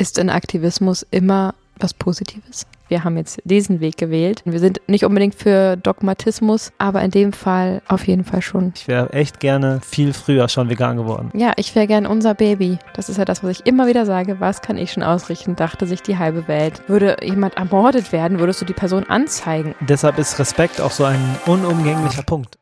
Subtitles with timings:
[0.00, 2.66] Ist in Aktivismus immer was Positives?
[2.86, 4.42] Wir haben jetzt diesen Weg gewählt.
[4.44, 8.72] Wir sind nicht unbedingt für Dogmatismus, aber in dem Fall auf jeden Fall schon.
[8.76, 11.30] Ich wäre echt gerne viel früher schon vegan geworden.
[11.34, 12.78] Ja, ich wäre gern unser Baby.
[12.94, 14.38] Das ist ja das, was ich immer wieder sage.
[14.38, 15.56] Was kann ich schon ausrichten?
[15.56, 16.88] Dachte sich die halbe Welt.
[16.88, 19.74] Würde jemand ermordet werden, würdest du die Person anzeigen.
[19.80, 22.56] Deshalb ist Respekt auch so ein unumgänglicher Punkt.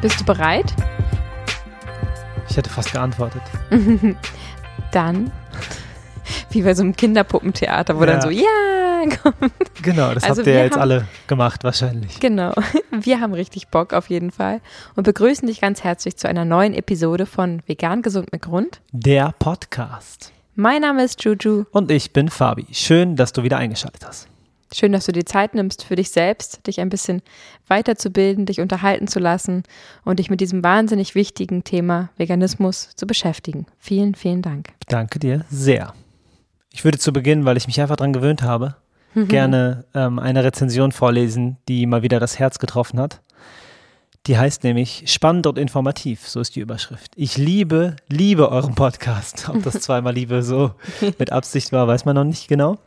[0.00, 0.72] Bist du bereit?
[2.48, 3.42] Ich hätte fast geantwortet.
[4.92, 5.30] Dann,
[6.50, 8.06] wie bei so einem Kinderpuppentheater, wo Ja.
[8.06, 8.44] dann so, ja,
[9.22, 9.52] kommt.
[9.82, 12.20] Genau, das Also habt ihr ja jetzt haben- alle gemacht wahrscheinlich.
[12.20, 12.52] Genau.
[12.90, 14.60] Wir haben richtig Bock auf jeden Fall
[14.96, 18.80] und begrüßen dich ganz herzlich zu einer neuen Episode von Vegan Gesund mit Grund.
[18.92, 20.32] Der Podcast.
[20.54, 21.64] Mein Name ist Juju.
[21.70, 22.66] Und ich bin Fabi.
[22.72, 24.28] Schön, dass du wieder eingeschaltet hast.
[24.72, 27.22] Schön, dass du dir Zeit nimmst für dich selbst, dich ein bisschen
[27.66, 29.62] weiterzubilden, dich unterhalten zu lassen
[30.04, 33.66] und dich mit diesem wahnsinnig wichtigen Thema Veganismus zu beschäftigen.
[33.78, 34.70] Vielen, vielen Dank.
[34.88, 35.94] Danke dir sehr.
[36.72, 38.76] Ich würde zu Beginn, weil ich mich einfach daran gewöhnt habe,
[39.14, 43.20] gerne ähm, eine Rezension vorlesen, die mal wieder das Herz getroffen hat.
[44.26, 47.12] Die heißt nämlich Spannend und informativ, so ist die Überschrift.
[47.16, 49.48] Ich liebe, liebe euren Podcast.
[49.48, 50.72] Ob das zweimal Liebe so
[51.18, 52.78] mit Absicht war, weiß man noch nicht genau.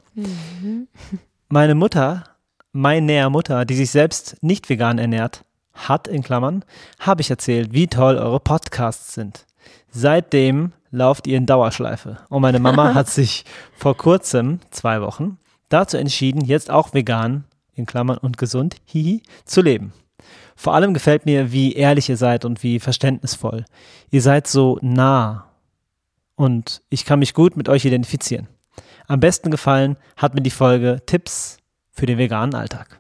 [1.54, 2.24] Meine Mutter,
[2.72, 6.64] meine Mutter, die sich selbst nicht vegan ernährt, hat, in Klammern,
[6.98, 9.46] habe ich erzählt, wie toll eure Podcasts sind.
[9.90, 12.20] Seitdem lauft ihr in Dauerschleife.
[12.30, 13.44] Und meine Mama hat sich
[13.76, 17.44] vor kurzem, zwei Wochen, dazu entschieden, jetzt auch vegan,
[17.76, 19.92] in Klammern und gesund, hihi, zu leben.
[20.56, 23.66] Vor allem gefällt mir, wie ehrlich ihr seid und wie verständnisvoll.
[24.10, 25.48] Ihr seid so nah.
[26.36, 28.48] Und ich kann mich gut mit euch identifizieren.
[29.12, 31.58] Am besten gefallen hat mir die Folge Tipps
[31.92, 32.98] für den veganen Alltag.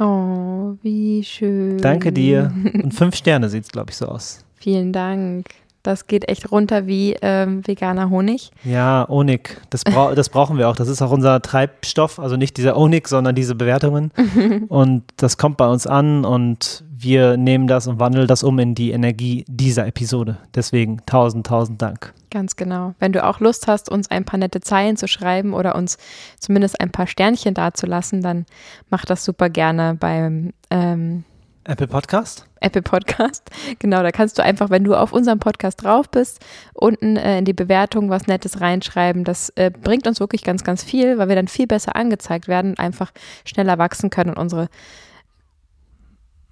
[0.00, 1.78] Oh, wie schön.
[1.78, 2.52] Danke dir.
[2.82, 4.44] Und fünf Sterne sieht es, glaube ich, so aus.
[4.56, 5.46] Vielen Dank.
[5.84, 8.50] Das geht echt runter wie ähm, veganer Honig.
[8.64, 10.74] Ja, Onik, das, brau das brauchen wir auch.
[10.74, 14.10] Das ist auch unser Treibstoff, also nicht dieser Onik, sondern diese Bewertungen.
[14.68, 18.74] und das kommt bei uns an und wir nehmen das und wandeln das um in
[18.74, 20.38] die Energie dieser Episode.
[20.54, 22.12] Deswegen tausend, tausend Dank.
[22.30, 22.94] Ganz genau.
[22.98, 25.96] Wenn du auch Lust hast, uns ein paar nette Zeilen zu schreiben oder uns
[26.40, 28.46] zumindest ein paar Sternchen dazulassen, dann
[28.90, 31.24] mach das super gerne beim ähm,
[31.64, 32.46] Apple Podcast?
[32.60, 33.50] Apple Podcast.
[33.78, 36.40] Genau, da kannst du einfach, wenn du auf unserem Podcast drauf bist,
[36.72, 39.24] unten äh, in die Bewertung was Nettes reinschreiben.
[39.24, 42.72] Das äh, bringt uns wirklich ganz, ganz viel, weil wir dann viel besser angezeigt werden
[42.72, 43.12] und einfach
[43.44, 44.68] schneller wachsen können und unsere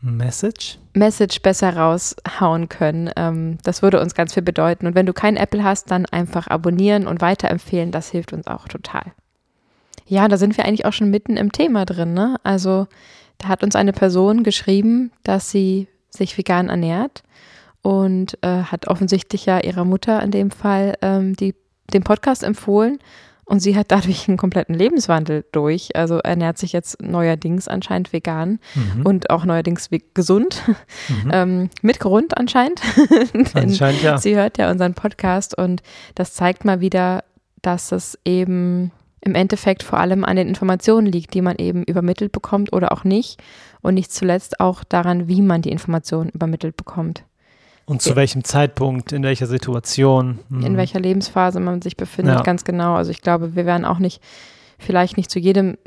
[0.07, 0.79] Message?
[0.95, 3.11] Message besser raushauen können.
[3.17, 4.87] Ähm, das würde uns ganz viel bedeuten.
[4.87, 7.91] Und wenn du kein Apple hast, dann einfach abonnieren und weiterempfehlen.
[7.91, 9.13] Das hilft uns auch total.
[10.07, 12.15] Ja, da sind wir eigentlich auch schon mitten im Thema drin.
[12.15, 12.37] Ne?
[12.45, 12.87] Also
[13.39, 17.23] da hat uns eine Person geschrieben, dass sie sich vegan ernährt
[17.83, 21.55] und äh, hat offensichtlich ja ihrer Mutter in dem Fall ähm, die,
[21.93, 22.99] den Podcast empfohlen.
[23.49, 25.95] Und sie hat dadurch einen kompletten Lebenswandel durch.
[25.95, 29.07] Also ernährt sich jetzt neuerdings anscheinend vegan Mhm.
[29.07, 30.63] und auch neuerdings gesund.
[30.67, 31.31] Mhm.
[31.33, 32.81] Ähm, mit Grund anscheinend.
[33.55, 34.19] Anscheinend ja.
[34.19, 35.83] Sie hört ja unseren Podcast und
[36.17, 37.23] das zeigt mal wieder,
[37.63, 38.91] dass es eben
[39.21, 43.05] im Endeffekt vor allem an den Informationen liegt, die man eben übermittelt bekommt oder auch
[43.05, 43.43] nicht.
[43.81, 47.25] Und nicht zuletzt auch daran, wie man die Informationen übermittelt bekommt.
[47.87, 50.41] Und zu welchem Zeitpunkt, in welcher Situation?
[50.51, 50.77] In Mhm.
[50.77, 52.43] welcher Lebensphase man sich befindet, Ja.
[52.43, 52.95] ganz genau.
[52.95, 54.21] Also ich glaube, wir wären auch nicht,
[54.79, 55.79] vielleicht nicht zu jedem,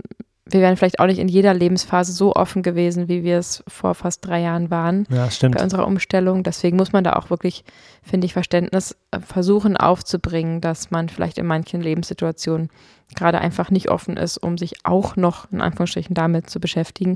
[0.46, 3.94] wir wären vielleicht auch nicht in jeder Lebensphase so offen gewesen, wie wir es vor
[3.96, 5.06] fast drei Jahren waren.
[5.10, 5.56] Ja, stimmt.
[5.58, 6.42] bei unserer Umstellung.
[6.44, 7.64] Deswegen muss man da auch wirklich,
[8.02, 12.70] finde ich, Verständnis äh, versuchen aufzubringen, dass man vielleicht in manchen Lebenssituationen
[13.16, 17.16] gerade einfach nicht offen ist, um sich auch noch in Anführungsstrichen damit zu beschäftigen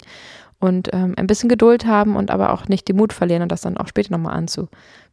[0.63, 3.59] und ähm, ein bisschen Geduld haben und aber auch nicht den Mut verlieren und das
[3.59, 4.33] dann auch später nochmal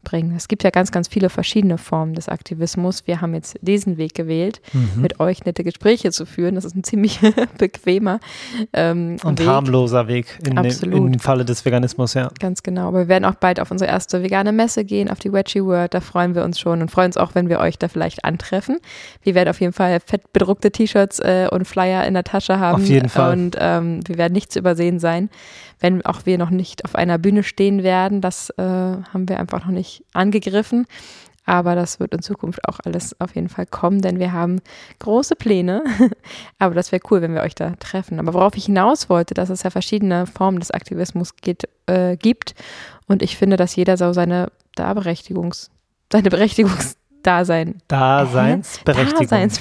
[0.01, 0.35] anzubringen.
[0.37, 3.07] Es gibt ja ganz, ganz viele verschiedene Formen des Aktivismus.
[3.07, 5.03] Wir haben jetzt diesen Weg gewählt, Mhm.
[5.03, 6.55] mit euch nette Gespräche zu führen.
[6.55, 7.19] Das ist ein ziemlich
[7.59, 8.21] bequemer
[8.73, 9.47] ähm, Und Weg.
[9.47, 10.95] harmloser Weg in, Absolut.
[10.97, 12.31] in dem Falle des Veganismus, ja.
[12.39, 12.89] Ganz genau.
[12.89, 15.95] Aber wir werden auch bald auf unsere erste vegane Messe gehen, auf die Wedgie World.
[15.95, 18.79] Da freuen wir uns schon und freuen uns auch, wenn wir euch da vielleicht antreffen.
[19.23, 22.83] Wir werden auf jeden Fall fett bedruckte T-Shirts äh, und Flyer in der Tasche haben.
[22.83, 23.33] Auf jeden Fall.
[23.33, 25.31] Und ähm, wir werden nicht zu übersehen sein,
[25.81, 28.21] wenn auch wir noch nicht auf einer Bühne stehen werden.
[28.21, 30.87] Das äh, haben wir einfach noch nicht angegriffen.
[31.47, 34.61] Aber das wird in Zukunft auch alles auf jeden Fall kommen, denn wir haben
[35.01, 35.83] große Pläne.
[36.59, 38.21] Aber das wäre cool, wenn wir euch da treffen.
[38.21, 42.55] Aber worauf ich hinaus wollte, dass es ja verschiedene Formen des Aktivismus geht, äh, gibt.
[43.09, 45.71] Und ich finde, dass jeder so seine Darberechtigungs,
[46.13, 49.21] seine Berechtigungsdasein, Daseinsberechtigung.
[49.21, 49.61] Daseins,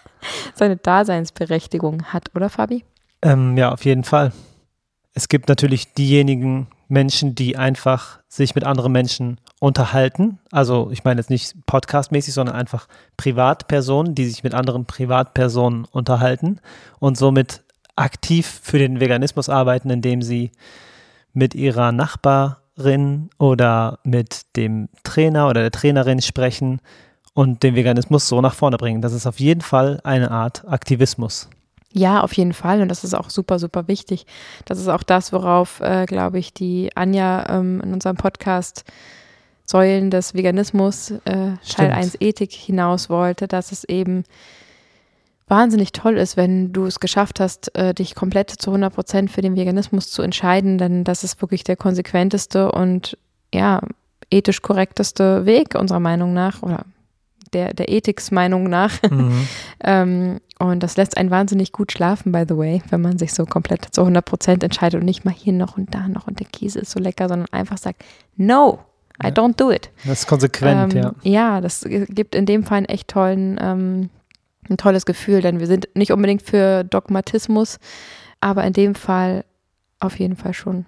[0.54, 2.84] seine Daseinsberechtigung hat, oder Fabi?
[3.22, 4.32] Ähm, ja, auf jeden Fall.
[5.14, 10.38] Es gibt natürlich diejenigen Menschen, die einfach sich mit anderen Menschen unterhalten.
[10.50, 16.60] Also ich meine jetzt nicht podcastmäßig, sondern einfach Privatpersonen, die sich mit anderen Privatpersonen unterhalten
[16.98, 17.62] und somit
[17.96, 20.50] aktiv für den Veganismus arbeiten, indem sie
[21.32, 26.80] mit ihrer Nachbarin oder mit dem Trainer oder der Trainerin sprechen
[27.34, 29.00] und den Veganismus so nach vorne bringen.
[29.00, 31.48] Das ist auf jeden Fall eine Art Aktivismus.
[31.96, 32.82] Ja, auf jeden Fall.
[32.82, 34.26] Und das ist auch super, super wichtig.
[34.64, 38.84] Das ist auch das, worauf, äh, glaube ich, die Anja ähm, in unserem Podcast
[39.64, 44.24] Säulen des Veganismus, äh, Teil 1 Ethik hinaus wollte, dass es eben
[45.46, 49.40] wahnsinnig toll ist, wenn du es geschafft hast, äh, dich komplett zu 100 Prozent für
[49.40, 53.16] den Veganismus zu entscheiden, denn das ist wirklich der konsequenteste und
[53.54, 53.80] ja,
[54.30, 56.84] ethisch korrekteste Weg unserer Meinung nach oder
[57.54, 59.00] der, der Ethiksmeinung nach.
[59.10, 59.48] Mhm.
[59.84, 63.44] ähm, und das lässt einen wahnsinnig gut schlafen, by the way, wenn man sich so
[63.44, 66.46] komplett zu 100 Prozent entscheidet und nicht mal hier noch und da noch und der
[66.46, 68.04] Käse ist so lecker, sondern einfach sagt,
[68.36, 68.78] no,
[69.22, 69.32] I ja.
[69.32, 69.90] don't do it.
[70.04, 71.14] Das ist konsequent, ähm, ja.
[71.22, 74.10] Ja, das gibt in dem Fall einen echt tollen, ähm,
[74.68, 77.78] ein tolles Gefühl, denn wir sind nicht unbedingt für Dogmatismus,
[78.40, 79.44] aber in dem Fall
[80.00, 80.86] auf jeden Fall schon.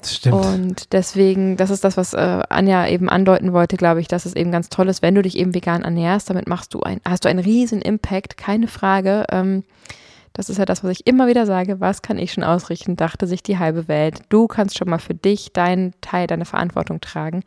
[0.00, 0.34] Das stimmt.
[0.34, 4.34] Und deswegen, das ist das, was äh, Anja eben andeuten wollte, glaube ich, dass es
[4.34, 7.24] eben ganz toll ist, wenn du dich eben vegan ernährst, damit machst du ein, hast
[7.24, 9.24] du einen riesen Impact, keine Frage.
[9.30, 9.64] Ähm,
[10.32, 11.80] das ist ja das, was ich immer wieder sage.
[11.80, 12.96] Was kann ich schon ausrichten?
[12.96, 14.20] Dachte sich die halbe Welt.
[14.28, 17.42] Du kannst schon mal für dich deinen Teil, deine Verantwortung tragen.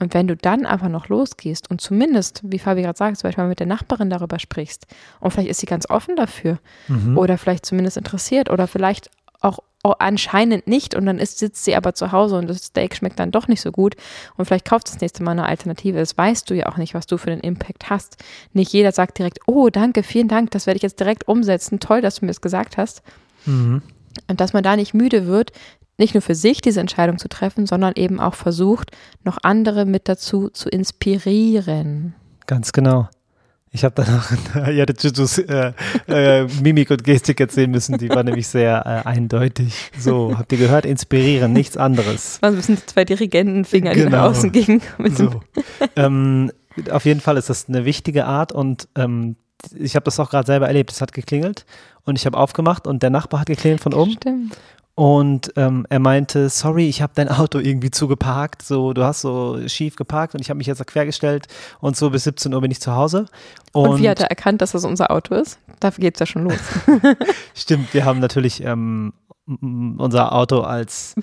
[0.00, 3.44] Und wenn du dann aber noch losgehst und zumindest, wie Fabi gerade sagt, zum Beispiel
[3.44, 4.86] mit der Nachbarin darüber sprichst
[5.20, 6.58] und vielleicht ist sie ganz offen dafür
[6.88, 7.16] mhm.
[7.16, 9.10] oder vielleicht zumindest interessiert oder vielleicht
[9.40, 9.60] auch
[9.92, 13.30] anscheinend nicht und dann ist, sitzt sie aber zu Hause und das Steak schmeckt dann
[13.30, 13.96] doch nicht so gut
[14.36, 15.98] und vielleicht kauft das nächste Mal eine Alternative.
[15.98, 18.16] Das weißt du ja auch nicht, was du für einen Impact hast.
[18.52, 21.80] Nicht jeder sagt direkt, oh danke, vielen Dank, das werde ich jetzt direkt umsetzen.
[21.80, 23.02] Toll, dass du mir das gesagt hast.
[23.46, 23.82] Mhm.
[24.28, 25.52] Und dass man da nicht müde wird,
[25.98, 28.90] nicht nur für sich diese Entscheidung zu treffen, sondern eben auch versucht,
[29.22, 32.14] noch andere mit dazu zu inspirieren.
[32.46, 33.08] Ganz genau.
[33.74, 34.30] Ich habe danach
[34.68, 35.72] ja, Jutsus äh,
[36.06, 39.90] äh, Mimik und Gestik erzählen müssen, die war nämlich sehr äh, eindeutig.
[39.98, 40.86] So, habt ihr gehört?
[40.86, 42.38] Inspirieren, nichts anderes.
[42.40, 44.10] Was müssen die zwei Dirigentenfinger genau.
[44.10, 44.80] nach außen gegen?
[45.16, 45.42] So.
[45.96, 46.52] ähm,
[46.88, 49.34] auf jeden Fall ist das eine wichtige Art und ähm,
[49.76, 50.92] ich habe das auch gerade selber erlebt.
[50.92, 51.66] Es hat geklingelt
[52.04, 54.12] und ich habe aufgemacht und der Nachbar hat geklingelt von oben.
[54.12, 54.56] Stimmt.
[54.96, 59.58] Und ähm, er meinte, sorry, ich habe dein Auto irgendwie zugeparkt, so du hast so
[59.66, 61.48] schief geparkt und ich habe mich jetzt quergestellt
[61.80, 63.26] und so bis 17 Uhr bin ich zu Hause.
[63.72, 65.58] Und, und wie hat er erkannt, dass das unser Auto ist?
[65.80, 66.58] Dafür geht es ja schon los.
[67.54, 69.12] Stimmt, wir haben natürlich ähm,
[69.46, 71.16] unser Auto als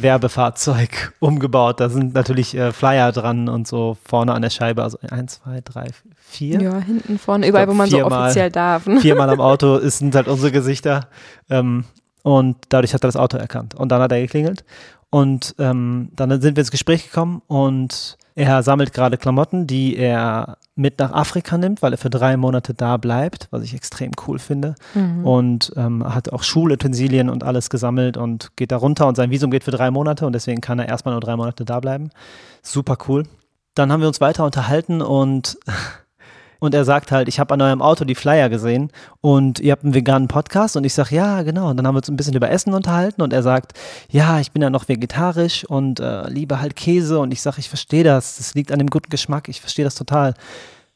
[0.00, 1.80] Werbefahrzeug umgebaut.
[1.80, 4.84] Da sind natürlich äh, Flyer dran und so vorne an der Scheibe.
[4.84, 6.60] Also eins, zwei, drei, vier.
[6.62, 8.86] Ja, hinten, vorne, überall, glaub, wo man so offiziell darf.
[8.86, 9.00] Ne?
[9.00, 11.08] Viermal am Auto sind halt unsere Gesichter.
[11.50, 11.84] Ähm,
[12.28, 13.74] und dadurch hat er das Auto erkannt.
[13.74, 14.62] Und dann hat er geklingelt.
[15.08, 20.58] Und ähm, dann sind wir ins Gespräch gekommen und er sammelt gerade Klamotten, die er
[20.74, 24.38] mit nach Afrika nimmt, weil er für drei Monate da bleibt, was ich extrem cool
[24.38, 24.74] finde.
[24.94, 25.26] Mhm.
[25.26, 29.50] Und ähm, hat auch Schulutensilien und alles gesammelt und geht da runter und sein Visum
[29.50, 32.10] geht für drei Monate und deswegen kann er erstmal nur drei Monate da bleiben.
[32.60, 33.22] Super cool.
[33.74, 35.58] Dann haben wir uns weiter unterhalten und
[36.58, 38.90] und er sagt halt, ich habe an eurem Auto die Flyer gesehen
[39.20, 41.70] und ihr habt einen veganen Podcast und ich sage, ja, genau.
[41.70, 43.72] Und dann haben wir uns ein bisschen über Essen unterhalten und er sagt,
[44.10, 47.68] ja, ich bin ja noch vegetarisch und äh, liebe halt Käse und ich sage, ich
[47.68, 50.34] verstehe das, das liegt an dem guten Geschmack, ich verstehe das total.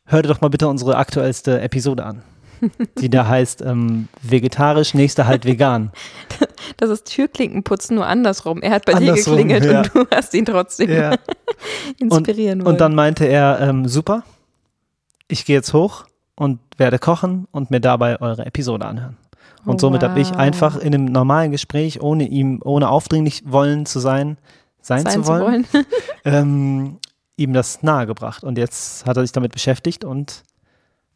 [0.05, 2.23] Hör dir doch mal bitte unsere aktuellste Episode an.
[2.99, 5.91] die da heißt ähm, vegetarisch, nächste halt vegan.
[6.77, 8.63] Das ist Türklinkenputzen nur andersrum.
[8.63, 9.81] Er hat bei andersrum, dir geklingelt ja.
[9.81, 11.17] und du hast ihn trotzdem ja.
[11.99, 12.75] inspirieren und, wollen.
[12.75, 14.23] Und dann meinte er, ähm, super,
[15.33, 16.05] ich gehe jetzt hoch
[16.37, 19.17] und werde kochen und mir dabei eure Episode anhören.
[19.65, 20.11] Und somit wow.
[20.11, 24.37] habe ich einfach in einem normalen Gespräch, ohne ihm, ohne aufdringlich wollen zu sein,
[24.81, 25.87] sein, sein zu wollen, zu wollen.
[26.25, 26.99] ähm,
[27.37, 28.45] ihm das nahegebracht.
[28.45, 30.43] Und jetzt hat er sich damit beschäftigt und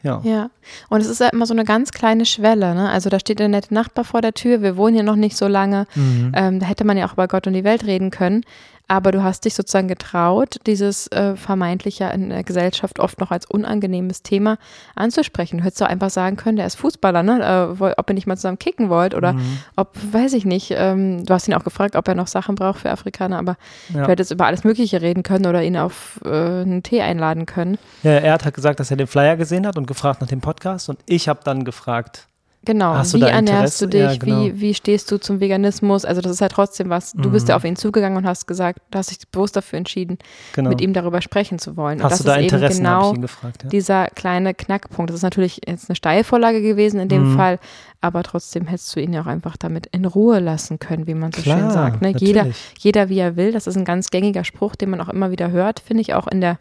[0.02, 0.20] ja.
[0.22, 0.50] Ja.
[0.88, 2.74] Und es ist ja immer so eine ganz kleine Schwelle.
[2.74, 2.88] Ne?
[2.88, 4.62] Also da steht der nette Nachbar vor der Tür.
[4.62, 5.86] Wir wohnen hier noch nicht so lange.
[5.94, 6.32] Mhm.
[6.34, 8.44] Ähm, da hätte man ja auch über Gott und die Welt reden können
[8.88, 13.30] aber du hast dich sozusagen getraut, dieses äh, vermeintlich ja in der Gesellschaft oft noch
[13.32, 14.58] als unangenehmes Thema
[14.94, 15.58] anzusprechen.
[15.58, 17.76] Du hättest doch einfach sagen können, der ist Fußballer, ne?
[17.80, 19.58] Äh, ob ihr nicht mal zusammen kicken wollt oder mhm.
[19.74, 22.80] ob, weiß ich nicht, ähm, du hast ihn auch gefragt, ob er noch Sachen braucht
[22.80, 23.56] für Afrikaner, aber
[23.92, 24.04] ja.
[24.04, 27.78] du hättest über alles Mögliche reden können oder ihn auf äh, einen Tee einladen können.
[28.04, 30.40] Ja, er hat halt gesagt, dass er den Flyer gesehen hat und gefragt nach dem
[30.40, 32.28] Podcast und ich habe dann gefragt,
[32.66, 34.18] Genau, Hast du wie ernährst du Interesse?
[34.18, 34.54] dich, Ja, genau.
[34.56, 36.04] wie, wie stehst du zum Veganismus?
[36.04, 37.50] Also das ist ja trotzdem was, du bist Mhm.
[37.50, 40.18] ja auf ihn zugegangen und hast gesagt, du hast dich bewusst dafür entschieden,
[40.54, 40.68] Genau.
[40.70, 41.98] mit ihm darüber sprechen zu wollen.
[41.98, 43.62] und Hast das du da ist Interessen, eben genau gefragt.
[43.62, 43.68] Ja.
[43.70, 45.08] dieser kleine Knackpunkt.
[45.10, 47.36] Das ist natürlich jetzt eine Steilvorlage gewesen in dem Mhm.
[47.36, 47.58] Fall,
[48.00, 51.32] aber trotzdem hättest du ihn ja auch einfach damit in Ruhe lassen können, wie man
[51.32, 52.02] so schön Klar, sagt.
[52.02, 52.12] Ne?
[52.18, 55.30] Jeder, jeder wie er will, das ist ein ganz gängiger Spruch, den man auch immer
[55.30, 56.58] wieder hört, finde ich auch in der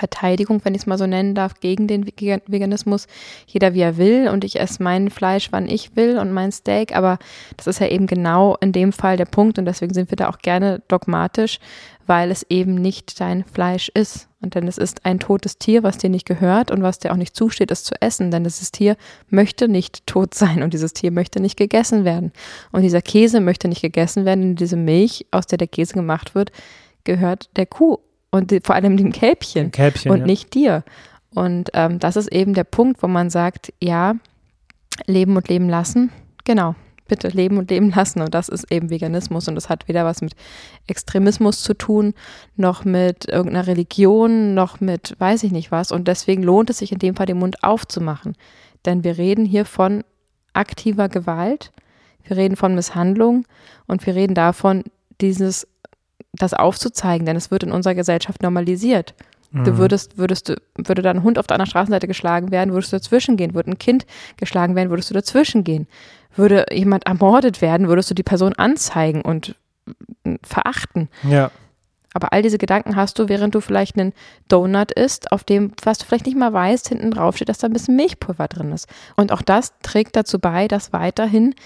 [0.00, 3.06] Verteidigung, wenn ich es mal so nennen darf, gegen den Vegan- Veganismus.
[3.46, 6.96] Jeder wie er will und ich esse mein Fleisch, wann ich will und mein Steak,
[6.96, 7.18] aber
[7.58, 10.30] das ist ja eben genau in dem Fall der Punkt und deswegen sind wir da
[10.30, 11.58] auch gerne dogmatisch,
[12.06, 14.28] weil es eben nicht dein Fleisch ist.
[14.42, 17.16] Und denn es ist ein totes Tier, was dir nicht gehört und was dir auch
[17.16, 18.30] nicht zusteht, es zu essen.
[18.30, 18.96] Denn dieses Tier
[19.28, 22.32] möchte nicht tot sein und dieses Tier möchte nicht gegessen werden.
[22.72, 26.34] Und dieser Käse möchte nicht gegessen werden, denn diese Milch, aus der der Käse gemacht
[26.34, 26.52] wird,
[27.04, 27.98] gehört der Kuh
[28.30, 30.10] und die, vor allem dem Kälbchen Kälbchen.
[30.10, 30.26] und ja.
[30.26, 30.84] nicht dir.
[31.34, 34.14] Und ähm, das ist eben der Punkt, wo man sagt, ja,
[35.06, 36.10] leben und leben lassen.
[36.44, 36.74] Genau,
[37.08, 38.20] bitte leben und leben lassen.
[38.20, 39.48] Und das ist eben Veganismus.
[39.48, 40.34] Und das hat weder was mit
[40.86, 42.14] Extremismus zu tun,
[42.56, 45.92] noch mit irgendeiner Religion, noch mit weiß ich nicht was.
[45.92, 48.36] Und deswegen lohnt es sich in dem Fall, den Mund aufzumachen.
[48.86, 50.04] Denn wir reden hier von
[50.52, 51.70] aktiver Gewalt,
[52.24, 53.46] wir reden von Misshandlung
[53.86, 54.84] und wir reden davon,
[55.20, 55.66] dieses
[56.32, 59.14] das aufzuzeigen, denn es wird in unserer Gesellschaft normalisiert.
[59.52, 59.78] Du Mhm.
[59.78, 62.96] würdest, würdest du, würde da ein Hund auf der anderen Straßenseite geschlagen werden, würdest du
[62.96, 63.52] dazwischen gehen.
[63.54, 64.06] Würde ein Kind
[64.36, 65.88] geschlagen werden, würdest du dazwischen gehen.
[66.36, 69.56] Würde jemand ermordet werden, würdest du die Person anzeigen und
[70.24, 71.08] mm, verachten.
[71.24, 71.50] Ja,
[72.14, 74.12] Aber all diese Gedanken hast du, während du vielleicht einen
[74.46, 77.66] Donut isst, auf dem, was du vielleicht nicht mal weißt, hinten drauf steht, dass da
[77.66, 78.88] ein bisschen Milchpulver drin ist.
[79.16, 81.56] Und auch das trägt dazu bei, dass weiterhin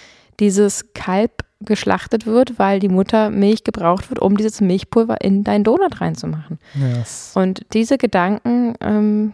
[0.40, 6.00] dieses Kalb geschlachtet wird, weil die Muttermilch gebraucht wird, um dieses Milchpulver in deinen Donut
[6.00, 6.58] reinzumachen.
[6.74, 9.32] ja es- Und diese Gedanken, ähm,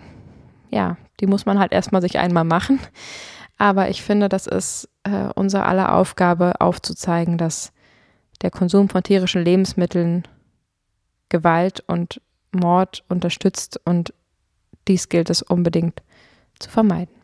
[0.71, 2.79] ja, die muss man halt erstmal sich einmal machen.
[3.59, 7.73] Aber ich finde, das ist äh, unser aller Aufgabe, aufzuzeigen, dass
[8.43, 10.27] der Konsum von tierischen Lebensmitteln
[11.29, 12.21] Gewalt und
[12.53, 14.13] Mord unterstützt und
[14.89, 16.03] dies gilt es unbedingt
[16.59, 17.15] zu vermeiden.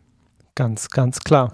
[0.55, 1.53] Ganz, ganz klar.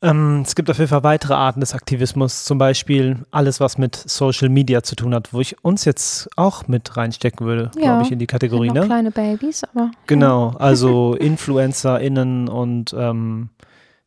[0.00, 3.96] Ähm, es gibt auf jeden Fall weitere Arten des Aktivismus, zum Beispiel alles, was mit
[3.96, 8.02] Social Media zu tun hat, wo ich uns jetzt auch mit reinstecken würde, Ja, glaube
[8.04, 8.70] ich, in die Kategorie.
[8.70, 8.82] Ne?
[8.86, 13.48] kleine Babys, aber Genau, also InfluencerInnen und ähm,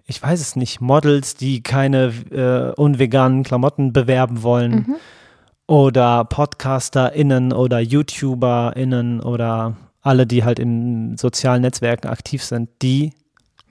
[0.06, 4.96] ich weiß es nicht, Models, die keine äh, unveganen Klamotten bewerben wollen Mhm.
[5.68, 13.14] oder PodcasterInnen oder YouTuberInnen oder alle, die halt in sozialen Netzwerken aktiv sind, die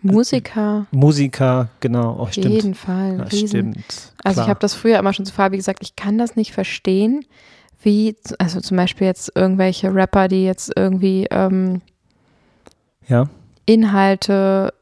[0.02, 2.54] Musiker, Musiker, genau, oh, auf stimmt.
[2.54, 3.18] jeden Fall.
[3.18, 3.76] Ja, stimmt.
[4.24, 4.46] Also klar.
[4.46, 7.24] ich habe das früher immer schon zu Fabi gesagt, ich kann das nicht verstehen,
[7.82, 11.80] wie, also zum Beispiel jetzt irgendwelche Rapper, die jetzt irgendwie ähm,
[13.08, 13.28] Ja,
[13.66, 14.72] Inhalte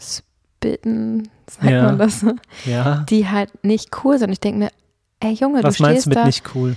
[0.00, 1.82] spitten, sagt Ja.
[1.84, 2.24] man das,
[2.64, 3.04] ja.
[3.08, 4.30] die halt nicht cool sind.
[4.30, 4.70] Ich denke mir,
[5.20, 6.26] ey Junge, Was du meinst stehst du mit da.
[6.26, 6.76] nicht cool?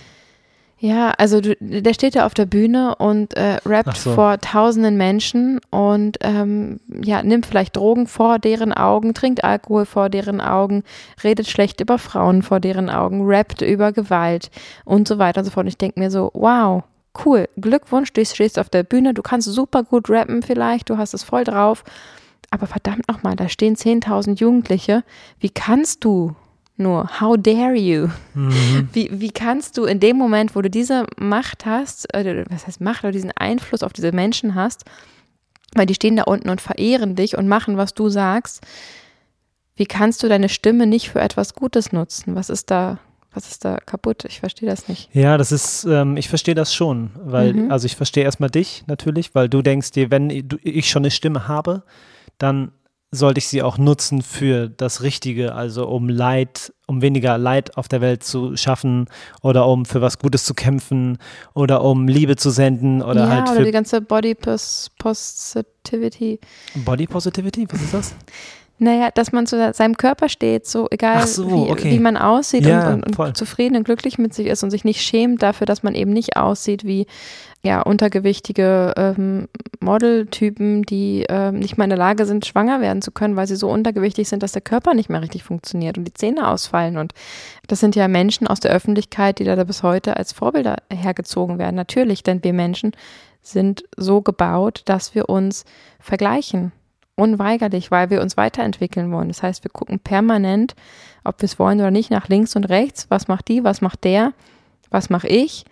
[0.79, 4.13] Ja, also du, der steht da auf der Bühne und äh, rappt so.
[4.13, 10.09] vor tausenden Menschen und ähm, ja, nimmt vielleicht Drogen vor deren Augen, trinkt Alkohol vor
[10.09, 10.83] deren Augen,
[11.23, 14.51] redet schlecht über Frauen vor deren Augen, rappt über Gewalt
[14.85, 15.63] und so weiter und so fort.
[15.63, 16.83] Und ich denke mir so, wow,
[17.25, 21.15] cool, Glückwunsch, du stehst auf der Bühne, du kannst super gut rappen vielleicht, du hast
[21.15, 21.83] es voll drauf.
[22.51, 25.03] Aber verdammt nochmal, da stehen 10.000 Jugendliche.
[25.39, 26.35] Wie kannst du
[26.79, 27.19] nur?
[27.19, 28.07] How dare you?
[28.33, 28.89] Mhm.
[28.93, 32.81] Wie, wie kannst du in dem Moment, wo du diese Macht hast, äh, was heißt
[32.81, 34.85] Macht, oder diesen Einfluss auf diese Menschen hast,
[35.73, 38.61] weil die stehen da unten und verehren dich und machen, was du sagst,
[39.75, 42.35] wie kannst du deine Stimme nicht für etwas Gutes nutzen?
[42.35, 42.97] Was ist da,
[43.33, 44.25] was ist da kaputt?
[44.25, 45.09] Ich verstehe das nicht.
[45.13, 47.71] Ja, das ist, ähm, ich verstehe das schon, weil, Mhm.
[47.71, 51.11] also ich verstehe erstmal dich natürlich, weil du denkst dir, wenn du- ich schon eine
[51.11, 51.83] Stimme habe,
[52.39, 52.71] dann
[53.11, 57.87] sollte ich sie auch nutzen für das Richtige, also um Leid, um weniger Leid auf
[57.87, 59.05] der Welt zu schaffen
[59.41, 61.17] oder um für was Gutes zu kämpfen
[61.53, 66.39] oder um Liebe zu senden oder ja, halt oder die ganze Body Pos Positivity.
[66.75, 68.15] Body Positivity, was ist das?
[68.79, 71.91] Naja, dass man zu seinem Körper steht, so egal so, wie, okay.
[71.91, 74.83] wie man aussieht Ja, und, und, und zufrieden und glücklich mit sich ist und sich
[74.83, 77.07] nicht schämt dafür, dass man eben nicht aussieht wie
[77.63, 79.47] ja, untergewichtige ähm,
[79.79, 83.55] Modeltypen, die ähm, nicht mal in der Lage sind, schwanger werden zu können, weil sie
[83.55, 86.97] so untergewichtig sind, dass der Körper nicht mehr richtig funktioniert und die Zähne ausfallen.
[86.97, 87.13] Und
[87.65, 91.75] das sind ja Menschen aus der Öffentlichkeit, die da bis heute als Vorbilder hergezogen werden.
[91.75, 92.91] Natürlich, denn wir Menschen
[93.41, 95.65] sind so gebaut, dass wir uns
[95.99, 96.71] vergleichen
[97.17, 99.27] unweigerlich, weil wir uns weiterentwickeln wollen.
[99.27, 100.75] Das heißt, wir gucken permanent,
[101.23, 103.07] ob wir es wollen oder nicht, nach links und rechts.
[103.09, 103.63] Was macht die?
[103.63, 104.33] Was macht der?
[104.89, 105.65] Was mache ich?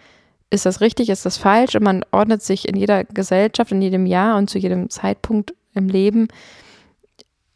[0.50, 1.10] Ist das richtig?
[1.10, 1.75] Ist das falsch?
[1.75, 5.88] Und man ordnet sich in jeder Gesellschaft, in jedem Jahr und zu jedem Zeitpunkt im
[5.88, 6.28] Leben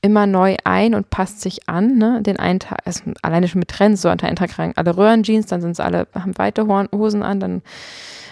[0.01, 1.98] immer neu ein und passt sich an.
[1.98, 2.22] Ne?
[2.22, 5.48] Den einen Tag, also alleine schon mit Trends, so an einen Tag tragen alle Röhrenjeans,
[5.48, 7.62] dann sind sie alle, haben weite Hosen an, dann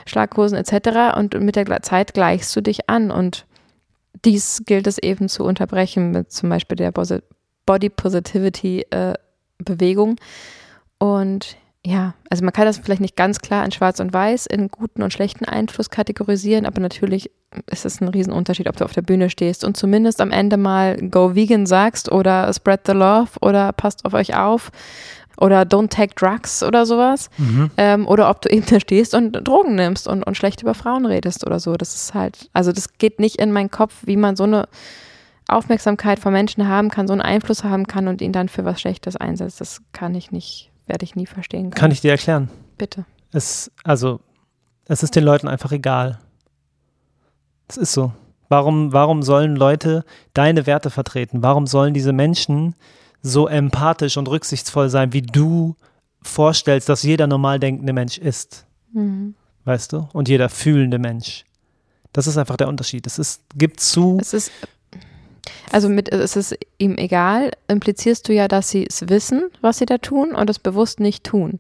[0.05, 1.17] Schlaghosen etc.
[1.17, 3.11] Und mit der Zeit gleichst du dich an.
[3.11, 3.45] Und
[4.25, 6.91] dies gilt es eben zu unterbrechen mit zum Beispiel der
[7.65, 9.13] Body Positivity äh,
[9.59, 10.15] Bewegung.
[10.99, 14.67] Und ja, also man kann das vielleicht nicht ganz klar in Schwarz und Weiß, in
[14.67, 17.31] guten und schlechten Einfluss kategorisieren, aber natürlich
[17.71, 20.97] ist es ein Riesenunterschied, ob du auf der Bühne stehst und zumindest am Ende mal
[20.97, 24.71] Go Vegan sagst oder Spread the Love oder passt auf euch auf
[25.37, 27.29] oder Don't Take Drugs oder sowas.
[27.37, 27.71] Mhm.
[27.77, 31.05] Ähm, oder ob du eben da stehst und Drogen nimmst und, und schlecht über Frauen
[31.05, 31.75] redest oder so.
[31.75, 34.67] Das ist halt, also das geht nicht in meinen Kopf, wie man so eine
[35.47, 38.81] Aufmerksamkeit von Menschen haben kann, so einen Einfluss haben kann und ihn dann für was
[38.81, 39.61] Schlechtes einsetzt.
[39.61, 41.79] Das kann ich nicht werde ich nie verstehen können.
[41.79, 42.49] Kann ich dir erklären?
[42.77, 43.05] Bitte.
[43.31, 44.21] Es, also,
[44.87, 46.19] es ist den Leuten einfach egal.
[47.67, 48.13] Es ist so.
[48.49, 51.43] Warum, warum sollen Leute deine Werte vertreten?
[51.43, 52.75] Warum sollen diese Menschen
[53.27, 55.75] so empathisch und rücksichtsvoll sein, wie du
[56.21, 58.65] vorstellst, dass jeder normal denkende Mensch ist?
[58.93, 59.35] Mhm.
[59.65, 60.07] Weißt du?
[60.13, 61.45] Und jeder fühlende Mensch.
[62.13, 63.05] Das ist einfach der Unterschied.
[63.05, 64.17] Es ist, gibt zu.
[64.19, 64.51] Es ist
[65.71, 69.85] also mit es ist ihm egal, implizierst du ja, dass sie es wissen, was sie
[69.85, 71.59] da tun und es bewusst nicht tun.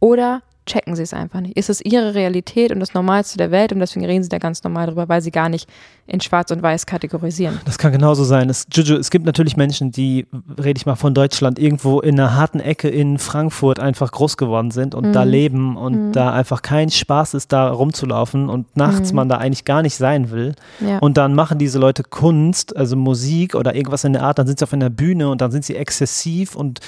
[0.00, 1.56] Oder checken sie es einfach nicht.
[1.56, 4.62] Ist es ihre Realität und das Normalste der Welt und deswegen reden sie da ganz
[4.64, 5.68] normal drüber, weil sie gar nicht
[6.06, 7.60] in Schwarz und Weiß kategorisieren.
[7.64, 8.48] Das kann genauso sein.
[8.50, 10.26] Es, Juju, es gibt natürlich Menschen, die,
[10.58, 14.70] rede ich mal von Deutschland, irgendwo in einer harten Ecke in Frankfurt einfach groß geworden
[14.70, 15.12] sind und mhm.
[15.12, 16.12] da leben und mhm.
[16.12, 19.16] da einfach kein Spaß ist, da rumzulaufen und nachts mhm.
[19.16, 20.54] man da eigentlich gar nicht sein will.
[20.80, 20.98] Ja.
[20.98, 24.58] Und dann machen diese Leute Kunst, also Musik oder irgendwas in der Art, dann sind
[24.58, 26.80] sie auf einer Bühne und dann sind sie exzessiv und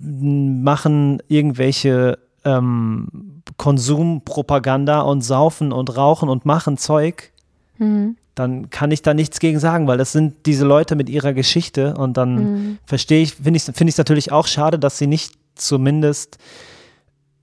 [0.00, 7.32] machen irgendwelche ähm, Konsumpropaganda und saufen und rauchen und machen Zeug,
[7.78, 8.16] mhm.
[8.34, 11.94] dann kann ich da nichts gegen sagen, weil das sind diese Leute mit ihrer Geschichte
[11.94, 12.78] und dann mhm.
[12.84, 16.38] verstehe ich, finde ich es find natürlich auch schade, dass sie nicht zumindest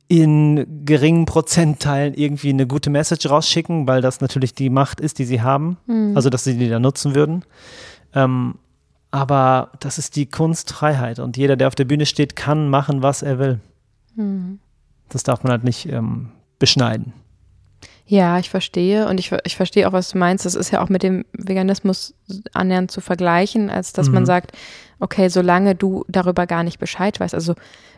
[0.09, 5.25] in geringen Prozentteilen irgendwie eine gute Message rausschicken, weil das natürlich die Macht ist, die
[5.25, 5.77] sie haben.
[5.85, 6.13] Mhm.
[6.15, 7.45] Also, dass sie die da nutzen würden.
[8.15, 8.55] Ähm,
[9.11, 13.21] aber das ist die Kunstfreiheit und jeder, der auf der Bühne steht, kann machen, was
[13.21, 13.59] er will.
[14.15, 14.59] Mhm.
[15.09, 17.13] Das darf man halt nicht ähm, beschneiden.
[18.05, 20.43] Ja, ich verstehe und ich, ich verstehe auch, was du meinst.
[20.43, 22.15] Das ist ja auch mit dem Veganismus
[22.53, 24.15] annähernd zu vergleichen, als dass mhm.
[24.15, 24.51] man sagt,
[24.99, 27.53] okay, solange du darüber gar nicht Bescheid weißt, also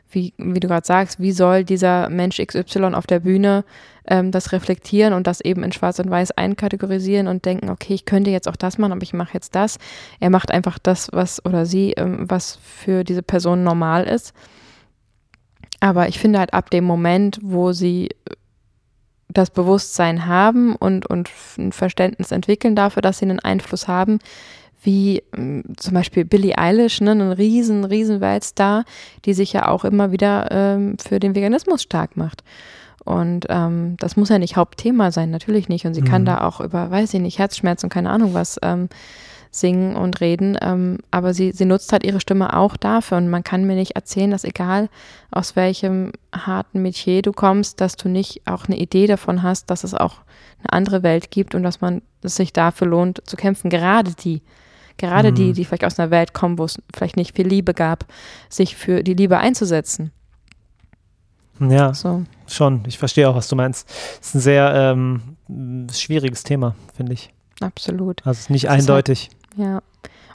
[0.09, 3.63] wie, wie du gerade sagst, wie soll dieser Mensch XY auf der Bühne
[4.05, 8.05] ähm, das reflektieren und das eben in Schwarz und Weiß einkategorisieren und denken, okay, ich
[8.05, 9.77] könnte jetzt auch das machen, aber ich mache jetzt das.
[10.19, 14.33] Er macht einfach das, was oder sie, ähm, was für diese Person normal ist.
[15.81, 18.09] Aber ich finde halt ab dem Moment, wo sie
[19.27, 24.19] das Bewusstsein haben und, und ein Verständnis entwickeln dafür, dass sie einen Einfluss haben,
[24.83, 28.85] wie ähm, zum Beispiel Billie Eilish, ne, ein riesen, riesen Weltstar,
[29.25, 32.43] die sich ja auch immer wieder ähm, für den Veganismus stark macht.
[33.03, 35.85] Und ähm, das muss ja nicht Hauptthema sein, natürlich nicht.
[35.85, 36.05] Und sie mhm.
[36.05, 38.89] kann da auch über, weiß ich nicht, Herzschmerz und keine Ahnung was ähm,
[39.51, 40.57] singen und reden.
[40.61, 43.17] Ähm, aber sie, sie nutzt halt ihre Stimme auch dafür.
[43.17, 44.89] Und man kann mir nicht erzählen, dass egal
[45.29, 49.83] aus welchem harten Metier du kommst, dass du nicht auch eine Idee davon hast, dass
[49.83, 50.15] es auch
[50.59, 53.69] eine andere Welt gibt und dass man es sich dafür lohnt zu kämpfen.
[53.69, 54.41] Gerade die,
[54.97, 55.35] gerade mhm.
[55.35, 58.05] die, die vielleicht aus einer Welt kommen, wo es vielleicht nicht viel Liebe gab,
[58.49, 60.11] sich für die Liebe einzusetzen.
[61.59, 62.23] Ja, so.
[62.47, 62.83] schon.
[62.87, 63.87] Ich verstehe auch, was du meinst.
[64.19, 65.21] Es ist ein sehr ähm,
[65.91, 67.31] schwieriges Thema, finde ich.
[67.59, 68.25] Absolut.
[68.25, 69.27] Also es ist nicht es eindeutig.
[69.27, 69.81] Ist halt ja.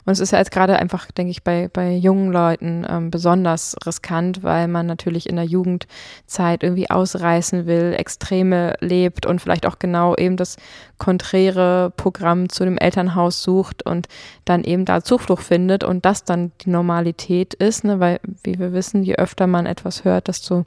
[0.07, 3.75] Und es ist ja jetzt gerade einfach, denke ich, bei, bei jungen Leuten ähm, besonders
[3.85, 9.79] riskant, weil man natürlich in der Jugendzeit irgendwie ausreißen will, Extreme lebt und vielleicht auch
[9.79, 10.55] genau eben das
[10.97, 14.07] konträre Programm zu dem Elternhaus sucht und
[14.45, 17.99] dann eben da Zuflucht findet und das dann die Normalität ist, ne?
[17.99, 20.65] weil, wie wir wissen, je öfter man etwas hört, desto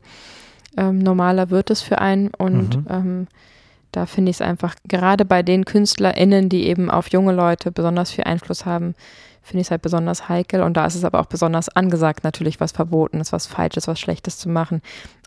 [0.76, 2.86] ähm, normaler wird es für einen und mhm.
[2.90, 3.26] ähm,
[3.92, 8.10] da finde ich es einfach, gerade bei den KünstlerInnen, die eben auf junge Leute besonders
[8.10, 8.94] viel Einfluss haben,
[9.42, 10.62] finde ich es halt besonders heikel.
[10.62, 14.38] Und da ist es aber auch besonders angesagt, natürlich was Verbotenes, was Falsches, was Schlechtes
[14.38, 14.82] zu machen,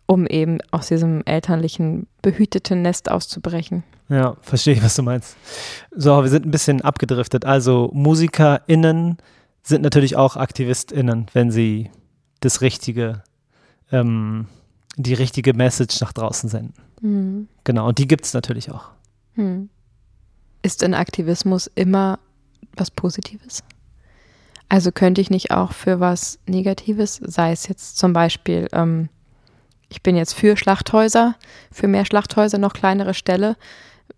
[0.06, 3.84] um eben aus diesem elterlichen, behüteten Nest auszubrechen.
[4.10, 5.36] Ja, verstehe ich, was du meinst.
[5.92, 7.46] So, wir sind ein bisschen abgedriftet.
[7.46, 9.18] Also MusikerInnen
[9.64, 11.90] sind natürlich auch AktivistInnen, wenn sie
[12.42, 13.24] das richtige,
[13.92, 14.48] ähm,
[14.98, 16.74] die richtige Message nach draußen senden.
[17.04, 17.48] Mhm.
[17.66, 18.90] Genau, und die gibt es natürlich auch.
[19.36, 19.70] Mhm.
[20.62, 22.18] Ist denn Aktivismus immer
[22.76, 23.64] was Positives?
[24.70, 29.10] Also könnte ich nicht auch für was Negatives, sei es jetzt zum Beispiel, ähm,
[29.90, 31.36] ich bin jetzt für Schlachthäuser,
[31.72, 33.58] für mehr Schlachthäuser, noch kleinere Ställe,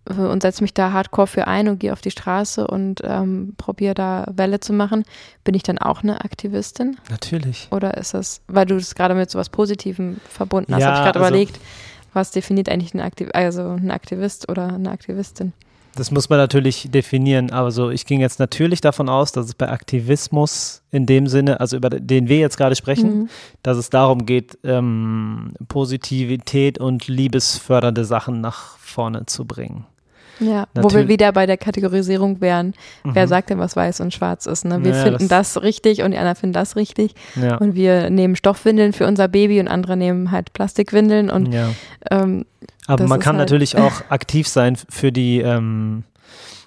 [0.08, 3.54] äh, und setze mich da hardcore für ein und gehe auf die Straße und ähm,
[3.58, 5.04] probiere da Welle zu machen,
[5.44, 6.96] bin ich dann auch eine Aktivistin?
[7.10, 7.68] Natürlich.
[7.72, 10.96] Oder ist das, weil du das gerade mit so was Positivem verbunden hast, Ja, habe
[10.98, 11.60] ich gerade also- überlegt,
[12.16, 15.52] was definiert eigentlich ein, Aktiv also ein Aktivist oder eine Aktivistin?
[15.94, 17.50] Das muss man natürlich definieren.
[17.52, 21.58] Aber so, ich ging jetzt natürlich davon aus, dass es bei Aktivismus in dem Sinne,
[21.60, 23.28] also über den wir jetzt gerade sprechen, Mhm.
[23.62, 29.86] dass es darum geht, ähm, Positivität und liebesfördernde Sachen nach vorne zu bringen.
[30.40, 33.28] Ja, wo wir Natürlich- wieder bei der Kategorisierung wären, wer Mhm.
[33.28, 34.64] sagt denn, was weiß und schwarz ist.
[34.64, 34.84] Ne?
[34.84, 37.14] Wir Ja, finden das- das, richtig und die anderen finden das richtig.
[37.40, 37.56] Ja.
[37.56, 41.30] Und wir nehmen Stoffwindeln für unser Baby und andere nehmen halt Plastikwindeln.
[41.30, 41.68] Und ja.
[42.10, 42.44] ähm,
[42.86, 46.04] Aber man kann halt- natürlich auch aktiv sein für die, ähm,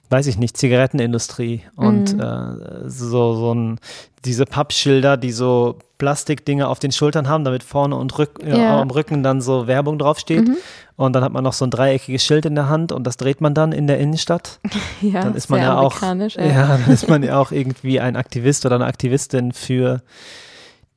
[0.09, 2.19] weiß ich nicht, Zigarettenindustrie und Mhm.
[2.19, 3.79] äh, so, so ein,
[4.25, 8.57] diese Pappschilder, die so Plastikdinge auf den Schultern haben, damit vorne und rück, ja.
[8.57, 8.81] Ja.
[8.81, 10.47] am Rücken dann so Werbung draufsteht.
[10.47, 10.57] mhm.
[10.95, 13.39] Und dann hat man noch so ein dreieckiges Schild in der Hand und das dreht
[13.39, 14.59] man dann in der Innenstadt.
[15.01, 16.67] ja, dann ist man ja auch, amerikanisch, ja.
[16.77, 20.01] dann ist man ja auch irgendwie ein Aktivist oder eine Aktivistin für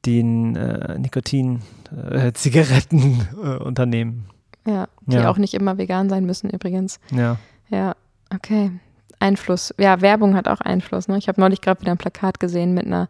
[0.06, 1.60] den äh, Nikotin
[1.92, 2.32] äh.
[4.66, 5.30] Ja, die Ja.
[5.30, 6.98] auch nicht immer vegan sein müssen übrigens.
[7.12, 7.36] ja.
[7.68, 7.94] Ja,
[8.34, 8.70] okay.
[9.22, 9.74] Einfluss.
[9.78, 11.08] Ja, Werbung hat auch Einfluss.
[11.08, 11.16] Ne?
[11.18, 13.08] Ich habe neulich gerade wieder ein Plakat gesehen mit einer,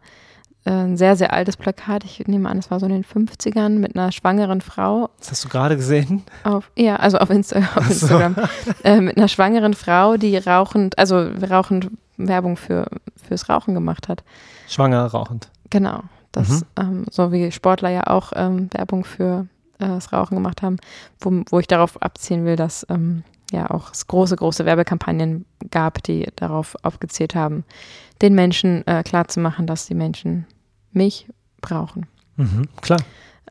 [0.65, 2.03] äh, ein sehr, sehr altes Plakat.
[2.05, 5.43] Ich nehme an, es war so in den 50ern mit einer schwangeren Frau Das hast
[5.45, 6.23] du gerade gesehen?
[6.43, 8.05] auf, ja, also auf, Insta auf so.
[8.05, 8.35] Instagram.
[8.83, 11.17] äh, mit einer schwangeren Frau, die rauchend, also
[11.49, 12.87] rauchend Werbung für,
[13.27, 14.23] fürs Rauchen gemacht hat.
[14.67, 15.49] Schwanger rauchend.
[15.69, 16.01] Genau.
[16.31, 16.61] Das, Mhm.
[16.79, 19.47] ähm, so wie Sportler ja auch ähm, Werbung für
[19.79, 20.77] äh, das Rauchen gemacht haben,
[21.19, 26.03] wo, wo ich darauf abzielen will, dass ähm, ja auch es große, große Werbekampagnen gab,
[26.03, 27.63] die darauf aufgezählt haben,
[28.21, 30.45] den Menschen äh, klarzumachen, dass die Menschen
[30.91, 31.27] Milch
[31.61, 32.07] brauchen.
[32.35, 32.99] Mhm, klar.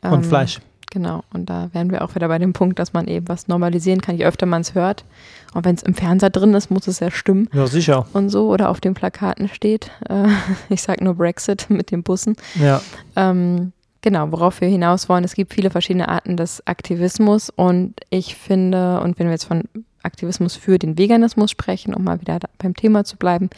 [0.02, 0.60] Und Ähm, Fleisch.
[0.90, 4.02] Genau, und da wären wir auch wieder bei dem Punkt, dass man eben was normalisieren
[4.02, 5.06] kann, je öfter man es hört.
[5.54, 8.06] Und wenn es im Fernseher drin ist, muss es ja stimmen Ja, sicher.
[8.12, 9.90] und so oder auf den Plakaten steht.
[10.10, 10.26] Äh,
[10.68, 12.36] ich sage nur Brexit mit den Bussen.
[12.56, 12.82] Ja.
[13.16, 18.34] Ähm, genau, worauf wir hinaus wollen, es gibt viele verschiedene Arten des Aktivismus und ich
[18.36, 19.62] finde, und wenn wir jetzt von
[20.02, 23.50] Aktivismus für den Veganismus sprechen, um mal wieder beim Thema zu bleiben,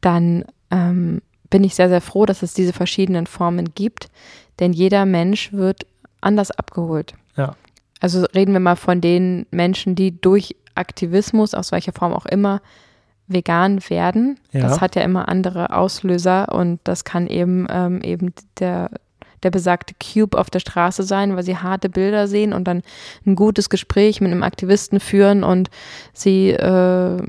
[0.00, 4.08] dann ähm, bin ich sehr, sehr froh, dass es diese verschiedenen Formen gibt,
[4.58, 5.86] denn jeder Mensch wird
[6.20, 7.14] anders abgeholt.
[7.36, 7.56] Ja.
[8.00, 12.60] Also reden wir mal von den Menschen, die durch Aktivismus, aus welcher Form auch immer,
[13.28, 14.38] vegan werden.
[14.50, 14.62] Ja.
[14.62, 18.90] Das hat ja immer andere Auslöser und das kann eben ähm, eben der
[19.42, 22.82] der besagte Cube auf der Straße sein, weil sie harte Bilder sehen und dann
[23.26, 25.70] ein gutes Gespräch mit einem Aktivisten führen und
[26.12, 27.22] sie äh,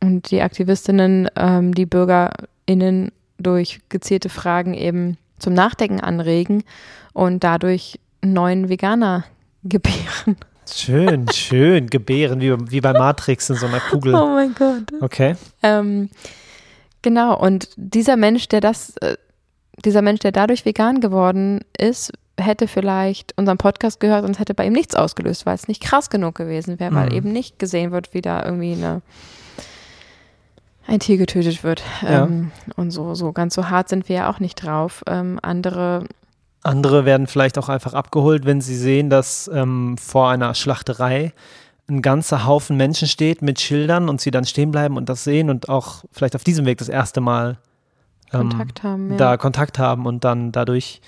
[0.00, 6.64] und die Aktivistinnen ähm, die BürgerInnen durch gezielte Fragen eben zum Nachdenken anregen
[7.12, 9.24] und dadurch einen neuen Veganer
[9.64, 10.36] gebären.
[10.70, 11.86] Schön, schön.
[11.88, 14.14] Gebären, wie, wie bei Matrix in so einer Kugel.
[14.14, 14.92] Oh mein Gott.
[15.00, 15.34] Okay.
[15.62, 16.10] Ähm,
[17.00, 19.16] genau, und dieser Mensch, der das, äh,
[19.84, 24.54] dieser Mensch, der dadurch vegan geworden ist, hätte vielleicht unseren Podcast gehört und es hätte
[24.54, 27.14] bei ihm nichts ausgelöst, weil es nicht krass genug gewesen wäre, weil Mhm.
[27.14, 29.02] eben nicht gesehen wird, wie da irgendwie eine,
[30.86, 31.82] ein Tier getötet wird.
[32.02, 32.24] Ja.
[32.24, 35.02] Ähm, und so, so ganz so hart sind wir ja auch nicht drauf.
[35.06, 36.04] Ähm, andere,
[36.62, 41.32] Andere werden vielleicht auch einfach abgeholt, wenn sie sehen, dass ähm, vor einer Schlachterei
[41.88, 45.50] ein ganzer Haufen Menschen steht mit Schildern und sie dann stehen bleiben und das sehen
[45.50, 47.58] und auch vielleicht auf diesem Weg das erste Mal
[48.32, 49.10] ähm, Kontakt haben.
[49.10, 49.16] Ja.
[49.16, 51.00] da Kontakt haben und dann dadurch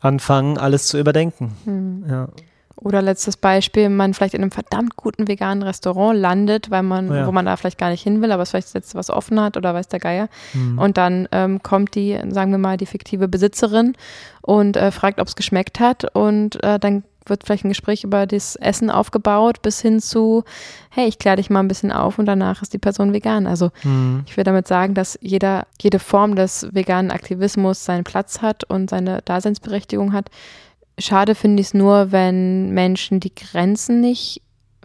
[0.00, 1.52] anfangen, alles zu überdenken.
[1.64, 2.04] Hm.
[2.08, 2.28] Ja.
[2.76, 7.26] Oder letztes Beispiel, man vielleicht in einem verdammt guten veganen Restaurant landet, weil man, Ja.
[7.26, 9.40] wo man da vielleicht gar nicht hin will, aber es vielleicht das letzte was offen
[9.40, 10.28] hat oder weiß der Geier.
[10.52, 10.78] Hm.
[10.78, 13.96] Und dann ähm, kommt die, sagen wir mal, die fiktive Besitzerin
[14.42, 16.14] und äh, fragt, ob es geschmeckt hat.
[16.14, 20.44] Und äh, dann wird vielleicht ein Gespräch über das Essen aufgebaut, bis hin zu,
[20.90, 23.46] hey, ich kläre dich mal ein bisschen auf und danach ist die Person vegan.
[23.46, 24.24] Also Hm.
[24.26, 28.90] ich will damit sagen, dass jeder, jede Form des veganen Aktivismus seinen Platz hat und
[28.90, 30.28] seine Daseinsberechtigung hat.
[30.98, 34.42] Schade finde ich es nur, wenn Menschen die Grenzen nicht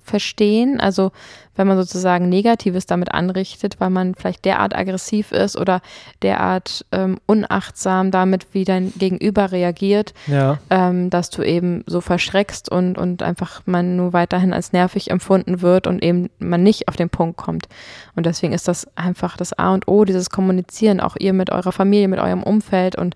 [0.10, 0.80] verstehen.
[0.80, 1.12] Also
[1.56, 5.82] wenn man sozusagen Negatives damit anrichtet, weil man vielleicht derart aggressiv ist oder
[6.22, 10.60] derart ähm, unachtsam damit, wie dein Gegenüber reagiert, Ja.
[10.70, 15.62] ähm, dass du eben so verschreckst und, und einfach man nur weiterhin als nervig empfunden
[15.62, 17.68] wird und eben man nicht auf den Punkt kommt.
[18.16, 21.72] Und deswegen ist das einfach das A und O, dieses Kommunizieren, auch ihr mit eurer
[21.74, 23.16] Familie, mit eurem Umfeld und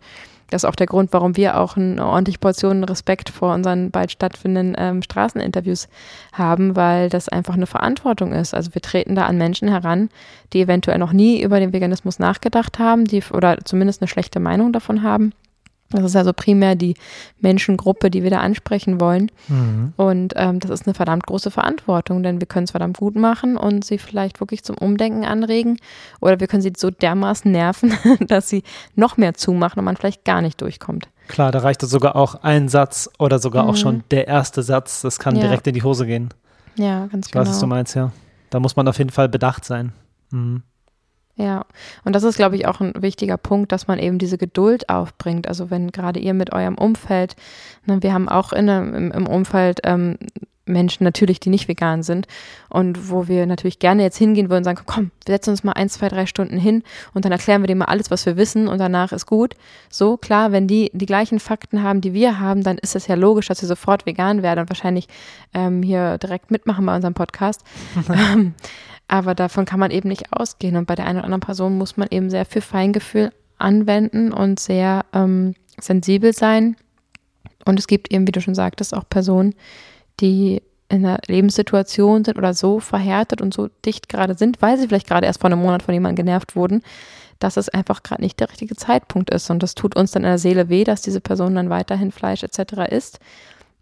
[0.53, 4.11] das ist auch der Grund, warum wir auch eine ordentliche Portion Respekt vor unseren bald
[4.11, 5.87] stattfindenden ähm, Straßeninterviews
[6.31, 8.53] haben, weil das einfach eine Verantwortung ist.
[8.53, 10.09] Also wir treten da an Menschen heran,
[10.53, 14.71] die eventuell noch nie über den Veganismus nachgedacht haben, die oder zumindest eine schlechte Meinung
[14.71, 15.33] davon haben
[16.01, 16.95] Das ist also primär die
[17.39, 19.31] Menschengruppe, die wir da ansprechen wollen.
[19.47, 19.93] Mhm.
[19.95, 23.57] Und ähm, das ist eine verdammt große Verantwortung, denn wir können es verdammt gut machen
[23.57, 25.77] und sie vielleicht wirklich zum Umdenken anregen.
[26.19, 27.93] Oder wir können sie so dermaßen nerven,
[28.27, 28.63] dass sie
[28.95, 31.07] noch mehr zumachen und man vielleicht gar nicht durchkommt.
[31.27, 33.69] Klar, da reicht sogar auch ein Satz oder sogar mhm.
[33.69, 35.01] auch schon der erste Satz.
[35.01, 35.43] Das kann ja.
[35.43, 36.29] direkt in die Hose gehen.
[36.75, 37.43] Ja, ganz ich genau.
[37.43, 38.11] Ich weiß, was du meinst, ja.
[38.49, 39.93] Da muss man auf jeden Fall bedacht sein.
[40.31, 40.63] Mhm.
[41.35, 41.65] Ja,
[42.03, 45.47] und das ist, glaube ich, auch ein wichtiger Punkt, dass man eben diese Geduld aufbringt.
[45.47, 47.35] Also wenn gerade ihr mit eurem Umfeld,
[47.85, 50.17] ne, wir haben auch in, im, im Umfeld ähm,
[50.65, 52.27] Menschen natürlich, die nicht vegan sind
[52.69, 55.73] und wo wir natürlich gerne jetzt hingehen würden und sagen, komm, wir setzen uns mal
[55.73, 58.67] ein, zwei, drei Stunden hin und dann erklären wir dem mal alles, was wir wissen
[58.67, 59.55] und danach ist gut.
[59.89, 63.15] So, klar, wenn die die gleichen Fakten haben, die wir haben, dann ist es ja
[63.15, 65.07] logisch, dass sie sofort vegan werden und wahrscheinlich
[65.53, 67.63] ähm, hier direkt mitmachen bei unserem Podcast.
[68.13, 68.53] Ähm,
[69.07, 70.75] aber davon kann man eben nicht ausgehen.
[70.75, 74.59] Und bei der einen oder anderen Person muss man eben sehr viel Feingefühl anwenden und
[74.59, 76.75] sehr ähm, sensibel sein.
[77.65, 79.55] Und es gibt eben, wie du schon sagtest, auch Personen,
[80.19, 84.87] die in einer Lebenssituation sind oder so verhärtet und so dicht gerade sind, weil sie
[84.87, 86.83] vielleicht gerade erst vor einem Monat von jemandem genervt wurden,
[87.39, 89.49] dass es einfach gerade nicht der richtige Zeitpunkt ist.
[89.49, 92.43] Und das tut uns dann in der Seele weh, dass diese Person dann weiterhin Fleisch
[92.43, 92.91] etc.
[92.91, 93.19] isst.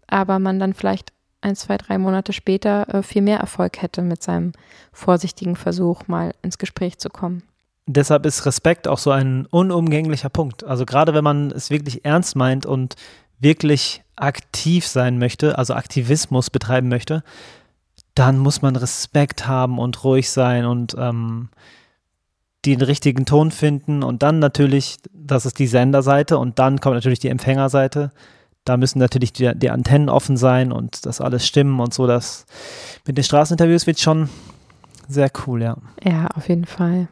[0.06, 4.22] Aber man dann vielleicht ein, zwei, drei Monate später äh, viel mehr Erfolg hätte mit
[4.22, 4.52] seinem
[4.92, 7.42] vorsichtigen Versuch, mal ins Gespräch zu kommen.
[7.86, 10.64] Deshalb ist Respekt auch so ein unumgänglicher Punkt.
[10.64, 12.94] Also gerade wenn man es wirklich ernst meint und
[13.40, 17.24] wirklich aktiv sein möchte, also Aktivismus betreiben möchte,
[18.14, 21.48] dann muss man Respekt haben und ruhig sein und ähm,
[22.64, 27.18] den richtigen Ton finden und dann natürlich, das ist die Senderseite und dann kommt natürlich
[27.18, 28.12] die Empfängerseite
[28.64, 32.06] da müssen natürlich die, die, Antennen offen sein und das alles stimmen und so.
[32.06, 32.46] Das
[33.06, 34.28] mit den Straßeninterviews wird schon
[35.08, 35.76] sehr cool, ja.
[36.02, 37.08] Ja, auf jeden Fall.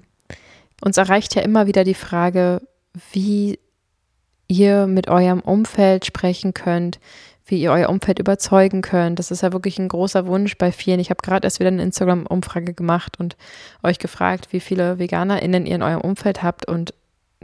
[0.80, 2.62] Uns erreicht ja immer wieder die Frage,
[3.12, 3.58] wie
[4.48, 6.98] ihr mit eurem Umfeld sprechen könnt,
[7.44, 9.18] wie ihr euer Umfeld überzeugen könnt.
[9.18, 11.00] Das ist ja wirklich ein großer Wunsch bei vielen.
[11.00, 13.36] Ich habe gerade erst wieder eine Instagram-Umfrage gemacht und
[13.82, 16.94] euch gefragt, wie viele VeganerInnen ihr in eurem Umfeld habt und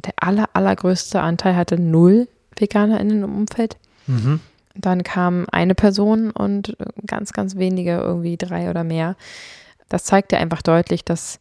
[0.05, 3.77] der aller, allergrößte Anteil hatte null VeganerInnen im Umfeld.
[4.07, 4.41] Mhm.
[4.75, 9.17] Dann kam eine Person und ganz, ganz wenige, irgendwie drei oder mehr.
[9.89, 11.41] Das zeigt ja einfach deutlich, dass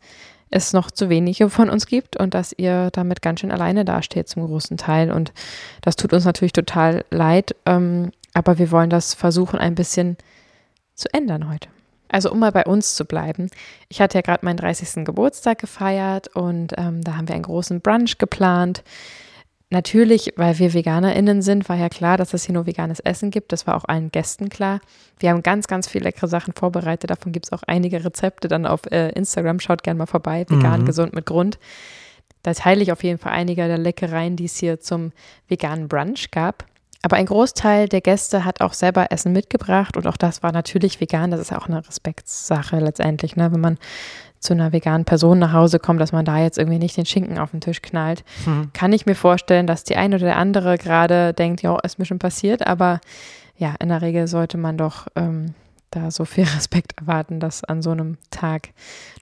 [0.51, 4.30] es noch zu wenige von uns gibt und dass ihr damit ganz schön alleine dasteht
[4.30, 5.12] zum großen Teil.
[5.12, 5.34] Und
[5.82, 10.17] das tut uns natürlich total leid, ähm, aber wir wollen das versuchen, ein bisschen
[10.93, 11.67] zu ändern heute.
[12.08, 13.49] Also um mal bei uns zu bleiben.
[13.89, 15.04] Ich hatte ja gerade meinen 30.
[15.04, 18.84] Geburtstag gefeiert und ähm, da haben wir einen großen Brunch geplant.
[19.71, 23.51] Natürlich, weil wir VeganerInnen sind, war ja klar, dass es hier nur veganes Essen gibt.
[23.51, 24.80] Das war auch allen Gästen klar.
[25.19, 27.10] Wir haben ganz, ganz viele leckere Sachen vorbereitet.
[27.10, 29.60] Davon gibt es auch einige Rezepte dann auf äh, Instagram.
[29.60, 30.45] Schaut gerne mal vorbei.
[30.47, 30.86] Vegan, mhm.
[30.86, 31.58] gesund mit Grund.
[32.43, 35.12] Da teile ich auf jeden Fall einige der Leckereien, die es hier zum
[35.47, 36.65] veganen Brunch gab.
[37.01, 40.99] Aber ein Großteil der Gäste hat auch selber Essen mitgebracht und auch das war natürlich
[40.99, 41.32] vegan.
[41.32, 43.51] Das ist auch eine Respektssache letztendlich, ne?
[43.51, 43.78] wenn man
[44.46, 47.38] zu einer veganen Person nach Hause kommt, dass man da jetzt irgendwie nicht den Schinken
[47.38, 48.24] auf den Tisch knallt.
[48.46, 48.72] Mhm.
[48.74, 52.06] Kann ich mir vorstellen, dass die eine oder der andere gerade denkt, ja, ist mir
[52.06, 53.02] schon passiert, aber
[53.58, 55.54] ja, in der Regel sollte man doch ähm,
[55.96, 58.70] da so viel Respekt erwarten, dass an so einem Tag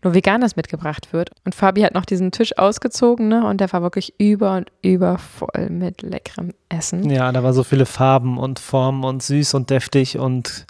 [0.04, 1.32] nur Veganes mitgebracht wird.
[1.46, 3.46] Und Fabi hat noch diesen Tisch ausgezogen, ne?
[3.46, 7.10] Und der war wirklich über und über voll mit leckerem Essen.
[7.10, 10.66] Ja, da war so viele Farben und Formen und süß und deftig und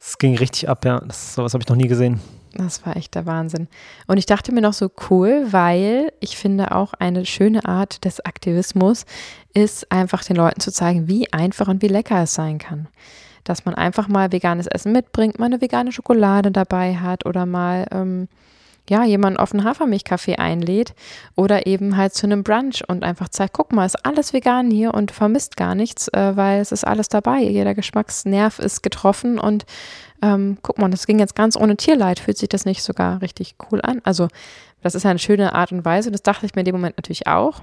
[0.00, 1.00] es ging richtig ab, ja.
[1.00, 2.20] Das, sowas habe ich noch nie gesehen.
[2.56, 3.68] Das war echt der Wahnsinn.
[4.06, 8.24] Und ich dachte mir noch so cool, weil ich finde auch eine schöne Art des
[8.24, 9.04] Aktivismus
[9.54, 12.88] ist einfach den Leuten zu zeigen, wie einfach und wie lecker es sein kann.
[13.44, 17.86] Dass man einfach mal veganes Essen mitbringt, mal eine vegane Schokolade dabei hat oder mal
[17.90, 18.28] ähm,
[18.90, 20.94] ja, jemanden auf einen Hafermilchkaffee einlädt
[21.34, 24.94] oder eben halt zu einem Brunch und einfach zeigt, guck mal, ist alles vegan hier
[24.94, 27.40] und vermisst gar nichts, äh, weil es ist alles dabei.
[27.42, 29.66] Jeder Geschmacksnerv ist getroffen und
[30.22, 32.18] ähm, guck mal, das ging jetzt ganz ohne Tierleid.
[32.18, 34.00] Fühlt sich das nicht sogar richtig cool an?
[34.04, 34.28] Also,
[34.82, 36.10] das ist eine schöne Art und Weise.
[36.10, 37.62] Das dachte ich mir in dem Moment natürlich auch.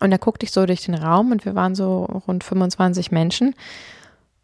[0.00, 3.54] Und da guckte ich so durch den Raum und wir waren so rund 25 Menschen.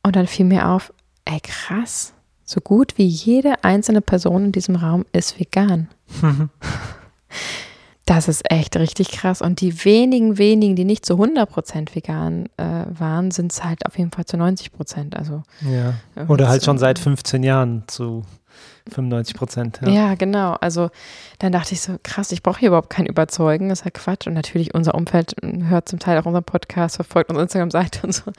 [0.03, 0.93] Und dann fiel mir auf,
[1.25, 2.13] ey krass,
[2.47, 5.89] so gut wie jede einzelne Person in diesem Raum ist vegan.
[8.09, 9.43] Das ist echt richtig krass.
[9.43, 13.99] Und die wenigen, wenigen, die nicht zu 100% vegan äh, waren, sind es halt auf
[13.99, 15.17] jeden Fall zu 90%.
[15.17, 15.95] Also, ja.
[16.29, 18.23] Oder halt schon seit 15 Jahren zu
[18.91, 19.81] 95 Prozent.
[19.85, 19.91] Ja.
[19.91, 20.15] ja.
[20.15, 20.53] genau.
[20.61, 20.91] Also
[21.41, 24.29] dann dachte ich so, krass, ich brauche hier überhaupt kein Überzeugen, das ist ja Quatsch.
[24.29, 28.31] Und natürlich, unser Umfeld hört zum Teil auch unseren Podcast, verfolgt unsere Instagram-Seite und so.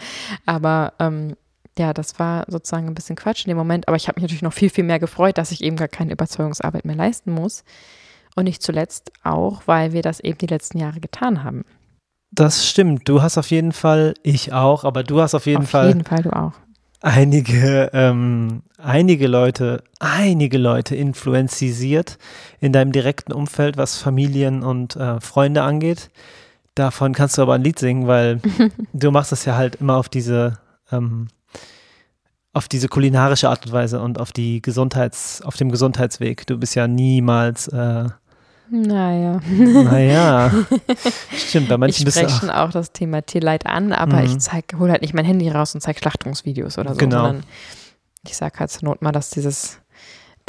[0.46, 1.36] Aber ähm,
[1.78, 3.88] ja, das war sozusagen ein bisschen Quatsch in dem Moment.
[3.88, 6.12] Aber ich habe mich natürlich noch viel, viel mehr gefreut, dass ich eben gar keine
[6.12, 7.64] Überzeugungsarbeit mehr leisten muss.
[8.36, 11.66] Und nicht zuletzt auch, weil wir das eben die letzten Jahre getan haben.
[12.32, 13.08] Das stimmt.
[13.10, 16.04] Du hast auf jeden Fall, ich auch, aber du hast auf jeden Auf Fall jeden
[16.04, 16.52] Fall du auch.
[17.02, 22.18] einige, ähm, einige Leute, einige Leute influenzisiert
[22.60, 26.10] in deinem direkten Umfeld, was Familien und äh, Freunde angeht.
[26.76, 28.40] Davon kannst du aber ein Lied singen, weil
[28.94, 30.60] du machst es ja halt immer auf diese,
[30.92, 31.28] ähm,
[32.58, 36.46] auf diese kulinarische Art und Weise und auf die Gesundheits, auf dem Gesundheitsweg.
[36.48, 38.06] Du bist ja niemals, äh,
[38.70, 39.40] Naja.
[39.48, 40.52] naja,
[41.38, 44.24] stimmt, bei Ich manchen bist du spreche schon auch das Thema Tierleid an, aber Mhm.
[44.26, 47.24] ich zeig, hole halt nicht mein Handy raus und zeige Schlachtungsvideos oder so, Genau.
[47.26, 47.44] sondern
[48.26, 49.80] ich sage halt zur Not mal, dass dieses,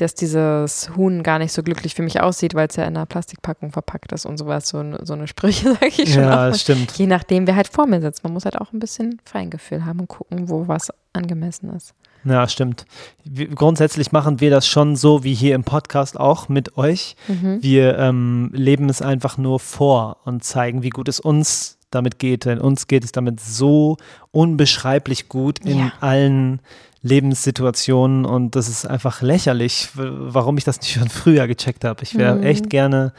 [0.01, 3.07] dass dieses Huhn gar nicht so glücklich für mich aussieht, weil es ja in einer
[3.07, 4.69] Plastikpackung verpackt ist und sowas.
[4.69, 6.93] So, eine- so eine Sprüche sage ich schon ja, das stimmt.
[6.99, 8.25] Je nachdem, wer halt vor mir sitzt.
[8.25, 11.95] Man muss halt auch ein bisschen Feingefühl haben und gucken, wo was angemessen ist.
[12.25, 12.85] Ja, stimmt.
[13.25, 17.15] Wir, grundsätzlich machen wir das schon so wie hier im Podcast auch mit euch.
[17.29, 17.59] Mhm.
[17.63, 22.45] Wir ähm, leben es einfach nur vor und zeigen, wie gut es uns damit geht.
[22.45, 23.97] Denn uns geht es damit so
[24.31, 25.93] unbeschreiblich gut in Ja.
[26.01, 26.61] allen
[27.03, 32.03] Lebenssituationen und das ist einfach lächerlich, warum ich das nicht schon früher gecheckt habe.
[32.03, 32.43] Ich wäre Mhm.
[32.43, 33.13] echt gerne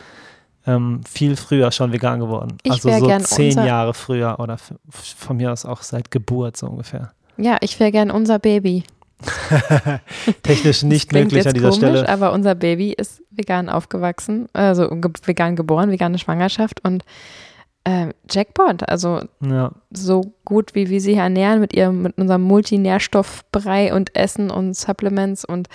[0.67, 2.57] ähm, viel früher schon vegan geworden.
[2.63, 4.57] Ich also so zehn Jahre früher oder
[4.89, 7.11] von mir aus auch seit Geburt so ungefähr.
[7.37, 8.83] Ja, ich wäre gern unser Baby.
[10.43, 12.09] Technisch nicht möglich an dieser komisch, Stelle.
[12.09, 14.89] aber unser Baby ist vegan aufgewachsen, also
[15.23, 17.03] vegan geboren, vegane Schwangerschaft und
[17.89, 18.87] äh, Jackpot.
[18.87, 19.71] Also Ja.
[19.91, 25.45] so gut, wie wir sie ernähren mit ihrem, mit unserem Multinährstoffbrei und Essen und Supplements
[25.45, 25.67] und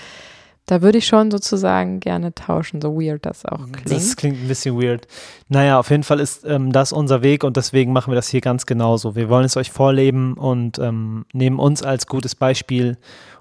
[0.66, 3.90] da würde ich schon sozusagen gerne tauschen, so weird das auch klingt.
[3.90, 5.06] Das klingt ein bisschen weird.
[5.48, 8.40] Naja, auf jeden Fall ist ähm, das unser Weg und deswegen machen wir das hier
[8.40, 9.14] ganz genauso.
[9.14, 12.96] Wir wollen es euch vorleben und ähm, nehmen uns als gutes Beispiel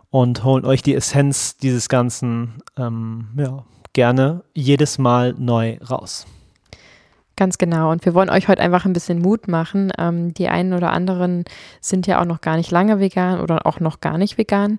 [0.09, 6.25] und holen euch die Essenz dieses Ganzen ähm, ja, gerne jedes Mal neu raus.
[7.35, 7.91] Ganz genau.
[7.91, 9.91] Und wir wollen euch heute einfach ein bisschen Mut machen.
[9.97, 11.45] Ähm, die einen oder anderen
[11.81, 14.77] sind ja auch noch gar nicht lange vegan oder auch noch gar nicht vegan.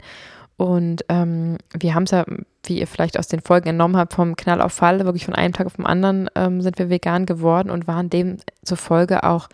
[0.56, 2.24] Und ähm, wir haben es ja,
[2.64, 5.52] wie ihr vielleicht aus den Folgen entnommen habt, vom Knall auf Fall, wirklich von einem
[5.52, 9.48] Tag auf den anderen ähm, sind wir vegan geworden und waren demzufolge auch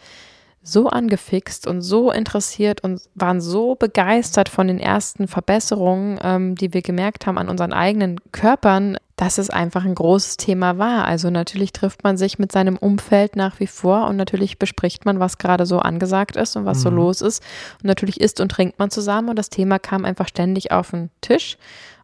[0.62, 6.74] so angefixt und so interessiert und waren so begeistert von den ersten Verbesserungen, ähm, die
[6.74, 11.04] wir gemerkt haben an unseren eigenen Körpern, dass es einfach ein großes Thema war.
[11.04, 15.20] Also natürlich trifft man sich mit seinem Umfeld nach wie vor und natürlich bespricht man,
[15.20, 16.96] was gerade so angesagt ist und was so Mhm.
[16.96, 17.42] los ist.
[17.82, 21.10] Und natürlich isst und trinkt man zusammen und das Thema kam einfach ständig auf den
[21.20, 21.58] Tisch.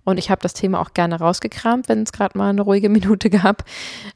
[0.05, 3.31] Und ich habe das Thema auch gerne rausgekramt, wenn es gerade mal eine ruhige Minute
[3.31, 3.65] gab.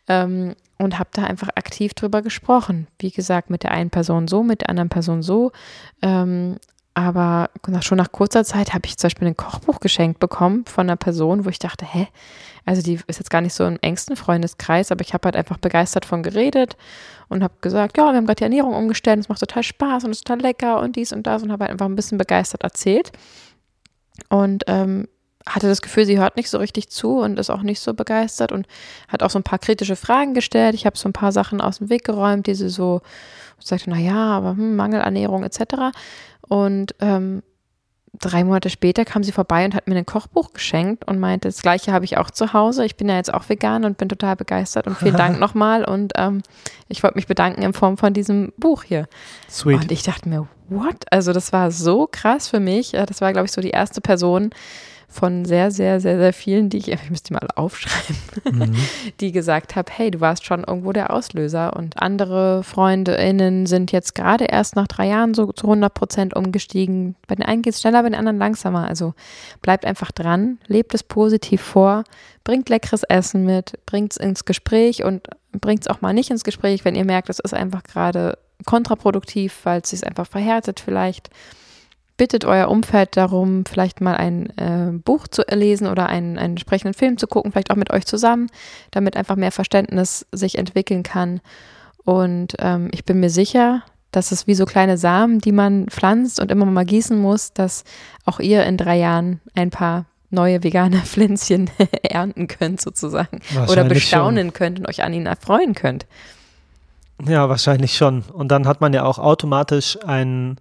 [0.06, 2.86] Ähm, und habe da einfach aktiv drüber gesprochen.
[2.98, 5.52] Wie gesagt, mit der einen Person so, mit der anderen Person so.
[6.02, 6.56] Ähm,
[6.94, 7.50] aber
[7.82, 11.44] schon nach kurzer Zeit habe ich zum Beispiel ein Kochbuch geschenkt bekommen von einer Person,
[11.44, 12.08] wo ich dachte, hä?
[12.66, 15.56] Also die ist jetzt gar nicht so im engsten Freundeskreis, aber ich habe halt einfach
[15.56, 16.76] begeistert von geredet
[17.28, 20.10] und habe gesagt, ja, wir haben gerade die Ernährung umgestellt, es macht total Spaß und
[20.10, 22.62] es ist total lecker und dies und das und habe halt einfach ein bisschen begeistert
[22.62, 23.12] erzählt.
[24.28, 25.08] Und ähm,
[25.48, 28.52] hatte das Gefühl, sie hört nicht so richtig zu und ist auch nicht so begeistert
[28.52, 28.66] und
[29.08, 30.74] hat auch so ein paar kritische Fragen gestellt.
[30.74, 33.00] Ich habe so ein paar Sachen aus dem Weg geräumt, die sie so
[33.58, 35.96] sagte, naja, aber hm, Mangelernährung etc.
[36.48, 37.42] Und ähm,
[38.18, 41.62] drei Monate später kam sie vorbei und hat mir ein Kochbuch geschenkt und meinte, das
[41.62, 42.84] gleiche habe ich auch zu Hause.
[42.84, 45.84] Ich bin ja jetzt auch vegan und bin total begeistert und vielen Dank nochmal.
[45.84, 46.42] Und ähm,
[46.88, 49.06] ich wollte mich bedanken in Form von diesem Buch hier.
[49.48, 49.82] Sweet.
[49.82, 51.04] Und ich dachte mir, what?
[51.10, 52.94] Also das war so krass für mich.
[52.94, 54.50] Äh, Das war, glaube ich, so die erste Person
[55.10, 58.16] von sehr, sehr, sehr, sehr vielen, die ich, ich müsste mal aufschreiben,
[58.50, 58.76] Mhm.
[59.20, 61.76] die gesagt habe, hey, du warst schon irgendwo der Auslöser.
[61.76, 67.16] Und andere FreundInnen sind jetzt gerade erst nach drei Jahren so zu 100 Prozent umgestiegen.
[67.26, 68.86] Bei den einen geht es schneller, bei den anderen langsamer.
[68.86, 69.14] Also
[69.62, 72.04] bleibt einfach dran, lebt es positiv vor,
[72.44, 76.44] bringt leckeres Essen mit, bringt es ins Gespräch und bringt es auch mal nicht ins
[76.44, 81.30] Gespräch, wenn ihr merkt, es ist einfach gerade kontraproduktiv, weil es sich einfach verhärtet vielleicht.
[82.20, 86.92] Bittet euer Umfeld darum, vielleicht mal ein äh, Buch zu lesen oder einen, einen entsprechenden
[86.92, 88.48] Film zu gucken, vielleicht auch mit euch zusammen,
[88.90, 91.40] damit einfach mehr Verständnis sich entwickeln kann.
[92.04, 96.40] Und ähm, ich bin mir sicher, dass es wie so kleine Samen, die man pflanzt
[96.40, 97.84] und immer mal gießen muss, dass
[98.26, 101.70] auch ihr in drei Jahren ein paar neue vegane Pflänzchen
[102.02, 106.04] ernten könnt sozusagen oder bestaunen könnt und euch an ihnen erfreuen könnt.
[107.18, 107.32] Schon.
[107.32, 108.24] Ja, wahrscheinlich schon.
[108.30, 110.58] Und dann hat man ja auch automatisch ein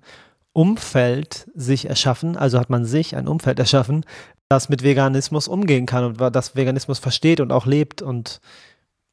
[0.59, 4.05] Umfeld sich erschaffen, also hat man sich ein Umfeld erschaffen,
[4.49, 8.41] das mit Veganismus umgehen kann und das Veganismus versteht und auch lebt und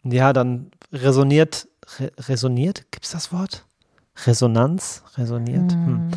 [0.02, 1.68] ja, dann resoniert,
[2.00, 3.64] re resoniert, gibt es das Wort?
[4.26, 5.04] Resonanz?
[5.16, 5.70] Resoniert?
[5.70, 6.08] Hm.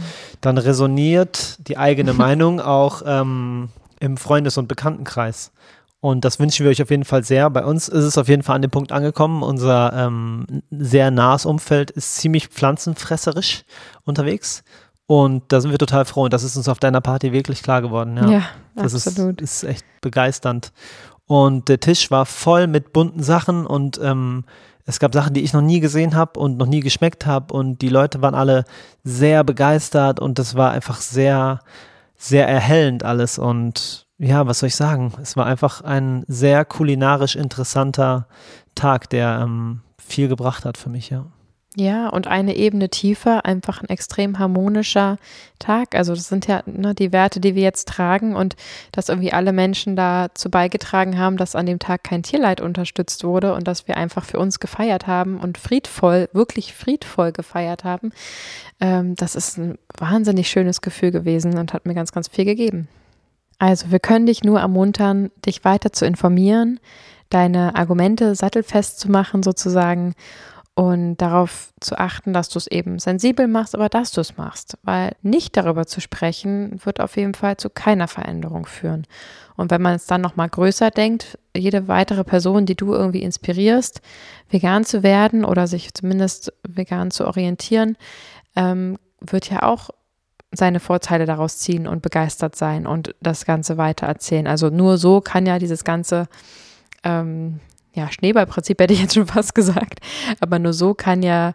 [0.42, 5.52] Dann resoniert die eigene Meinung auch ähm, im Freundes- und Bekanntenkreis.
[6.00, 7.52] Und das wünschen wir euch auf jeden Fall sehr.
[7.52, 9.44] Bei uns ist es auf jeden Fall an dem Punkt angekommen.
[9.44, 13.64] Unser ähm, sehr nahes Umfeld ist ziemlich pflanzenfresserisch
[14.06, 14.64] unterwegs.
[15.10, 16.26] Und da sind wir total froh.
[16.26, 18.16] Und das ist uns auf deiner Party wirklich klar geworden.
[18.16, 18.44] Ja, ja
[18.76, 19.42] das absolut.
[19.42, 20.72] Ist, ist echt begeisternd.
[21.26, 24.44] Und der Tisch war voll mit bunten Sachen und ähm,
[24.86, 27.52] es gab Sachen, die ich noch nie gesehen habe und noch nie geschmeckt habe.
[27.56, 28.66] Und die Leute waren alle
[29.04, 31.62] sehr begeistert und das war einfach sehr,
[32.16, 33.40] sehr erhellend alles.
[33.40, 35.14] Und ja, was soll ich sagen?
[35.20, 38.28] Es war einfach ein sehr kulinarisch interessanter
[38.76, 41.26] Tag, der ähm, viel gebracht hat für mich, ja.
[41.76, 45.18] Ja, und eine Ebene tiefer, einfach ein extrem harmonischer
[45.60, 45.94] Tag.
[45.94, 48.56] Also das sind ja ne, die Werte, die wir jetzt tragen und
[48.92, 53.54] dass irgendwie alle Menschen dazu beigetragen haben, dass an dem Tag kein Tierleid unterstützt wurde
[53.54, 58.14] und dass wir einfach für uns gefeiert haben und friedvoll, wirklich friedvoll gefeiert haben.
[58.80, 62.88] Ähm, das ist ein wahnsinnig schönes Gefühl gewesen und hat mir ganz, ganz viel gegeben.
[63.60, 66.80] Also wir können dich nur ermuntern, dich weiter zu informieren,
[67.30, 70.16] deine Argumente sattelfest zu machen sozusagen
[70.80, 74.78] und darauf zu achten, dass du es eben sensibel machst, aber dass du es machst,
[74.84, 79.06] weil nicht darüber zu sprechen wird auf jeden Fall zu keiner Veränderung führen.
[79.58, 83.24] Und wenn man es dann noch mal größer denkt, jede weitere Person, die du irgendwie
[83.24, 84.00] inspirierst,
[84.50, 87.98] vegan zu werden oder sich zumindest vegan zu orientieren,
[88.56, 89.90] ähm, wird ja auch
[90.54, 94.48] seine Vorteile daraus ziehen und begeistert sein und das Ganze weiter erzählen.
[94.48, 96.30] Also nur so kann ja dieses ganze
[97.04, 97.60] ähm,
[97.94, 100.00] ja, Schneeballprinzip hätte ich jetzt schon fast gesagt,
[100.40, 101.54] aber nur so kann ja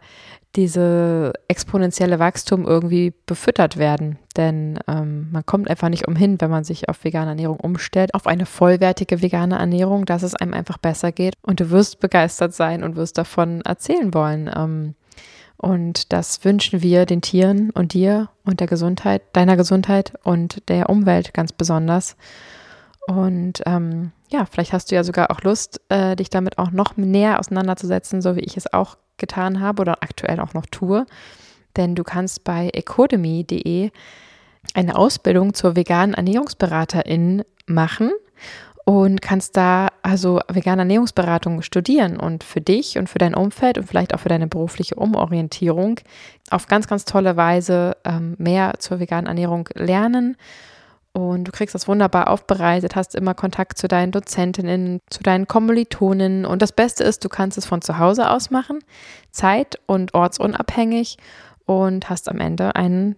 [0.57, 4.19] diese exponentielle Wachstum irgendwie befüttert werden.
[4.37, 8.27] Denn ähm, man kommt einfach nicht umhin, wenn man sich auf vegane Ernährung umstellt, auf
[8.27, 11.35] eine vollwertige vegane Ernährung, dass es einem einfach besser geht.
[11.43, 14.49] Und du wirst begeistert sein und wirst davon erzählen wollen.
[14.55, 14.95] Ähm,
[15.57, 20.89] und das wünschen wir den Tieren und dir und der Gesundheit, deiner Gesundheit und der
[20.89, 22.17] Umwelt ganz besonders.
[23.07, 26.97] Und ähm, ja, vielleicht hast du ja sogar auch Lust, äh, dich damit auch noch
[26.97, 31.07] näher auseinanderzusetzen, so wie ich es auch getan habe oder aktuell auch noch tue.
[31.77, 33.91] Denn du kannst bei ecodemy.de
[34.73, 38.13] eine Ausbildung zur veganen Ernährungsberaterin machen
[38.85, 43.87] und kannst da also vegane Ernährungsberatung studieren und für dich und für dein Umfeld und
[43.87, 46.01] vielleicht auch für deine berufliche Umorientierung
[46.51, 50.37] auf ganz, ganz tolle Weise ähm, mehr zur veganen Ernährung lernen
[51.17, 56.45] und du kriegst das wunderbar aufbereitet, hast immer Kontakt zu deinen Dozentinnen, zu deinen Kommilitonen.
[56.45, 58.81] Und das Beste ist, du kannst es von zu Hause aus machen,
[59.31, 61.17] zeit- und ortsunabhängig
[61.67, 63.15] und hast am Ende einen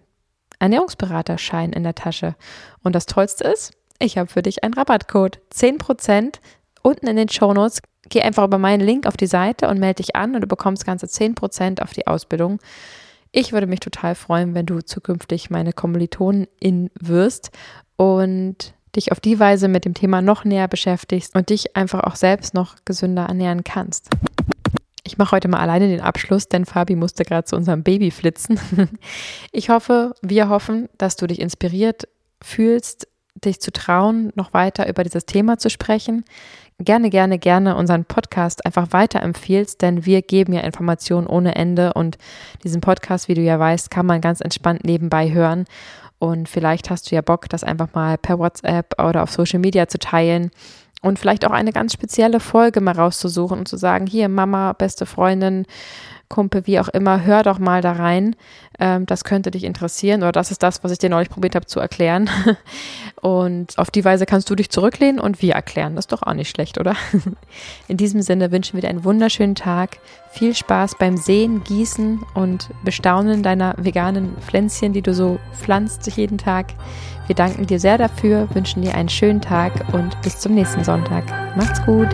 [0.59, 2.35] Ernährungsberaterschein in der Tasche.
[2.83, 5.39] Und das Tollste ist, ich habe für dich einen Rabattcode.
[5.51, 6.35] 10%
[6.83, 7.81] unten in den Shownotes.
[8.09, 10.85] Geh einfach über meinen Link auf die Seite und melde dich an und du bekommst
[10.85, 12.59] ganze 10% auf die Ausbildung.
[13.31, 16.47] Ich würde mich total freuen, wenn du zukünftig meine Kommilitonin
[16.99, 17.51] wirst
[17.95, 22.15] und dich auf die Weise mit dem Thema noch näher beschäftigst und dich einfach auch
[22.15, 24.09] selbst noch gesünder ernähren kannst.
[25.03, 28.59] Ich mache heute mal alleine den Abschluss, denn Fabi musste gerade zu unserem Baby flitzen.
[29.51, 32.07] Ich hoffe, wir hoffen, dass du dich inspiriert
[32.41, 36.25] fühlst, dich zu trauen, noch weiter über dieses Thema zu sprechen.
[36.79, 42.19] Gerne, gerne, gerne unseren Podcast einfach weiterempfiehlst, denn wir geben ja Informationen ohne Ende und
[42.63, 45.65] diesen Podcast, wie du ja weißt, kann man ganz entspannt nebenbei hören.
[46.19, 49.87] Und vielleicht hast du ja Bock, das einfach mal per WhatsApp oder auf Social Media
[49.87, 50.51] zu teilen
[51.01, 55.07] und vielleicht auch eine ganz spezielle Folge mal rauszusuchen und zu sagen, hier Mama, beste
[55.07, 55.65] Freundin,
[56.29, 58.35] Kumpel, wie auch immer, hör doch mal da rein.
[58.79, 61.65] Ähm, das könnte dich interessieren oder das ist das, was ich dir neulich probiert habe
[61.65, 62.29] zu erklären.
[63.21, 65.95] Und auf die Weise kannst du dich zurücklehnen und wir erklären.
[65.95, 66.95] Das ist doch auch nicht schlecht, oder?
[67.87, 69.97] In diesem Sinne wünschen wir dir einen wunderschönen Tag.
[70.31, 76.37] Viel Spaß beim Sehen, Gießen und Bestaunen deiner veganen Pflänzchen, die du so pflanzt jeden
[76.37, 76.67] Tag.
[77.25, 81.25] Wir danken dir sehr dafür, wünschen dir einen schönen Tag und bis zum nächsten Sonntag.
[81.57, 82.07] Macht's gut!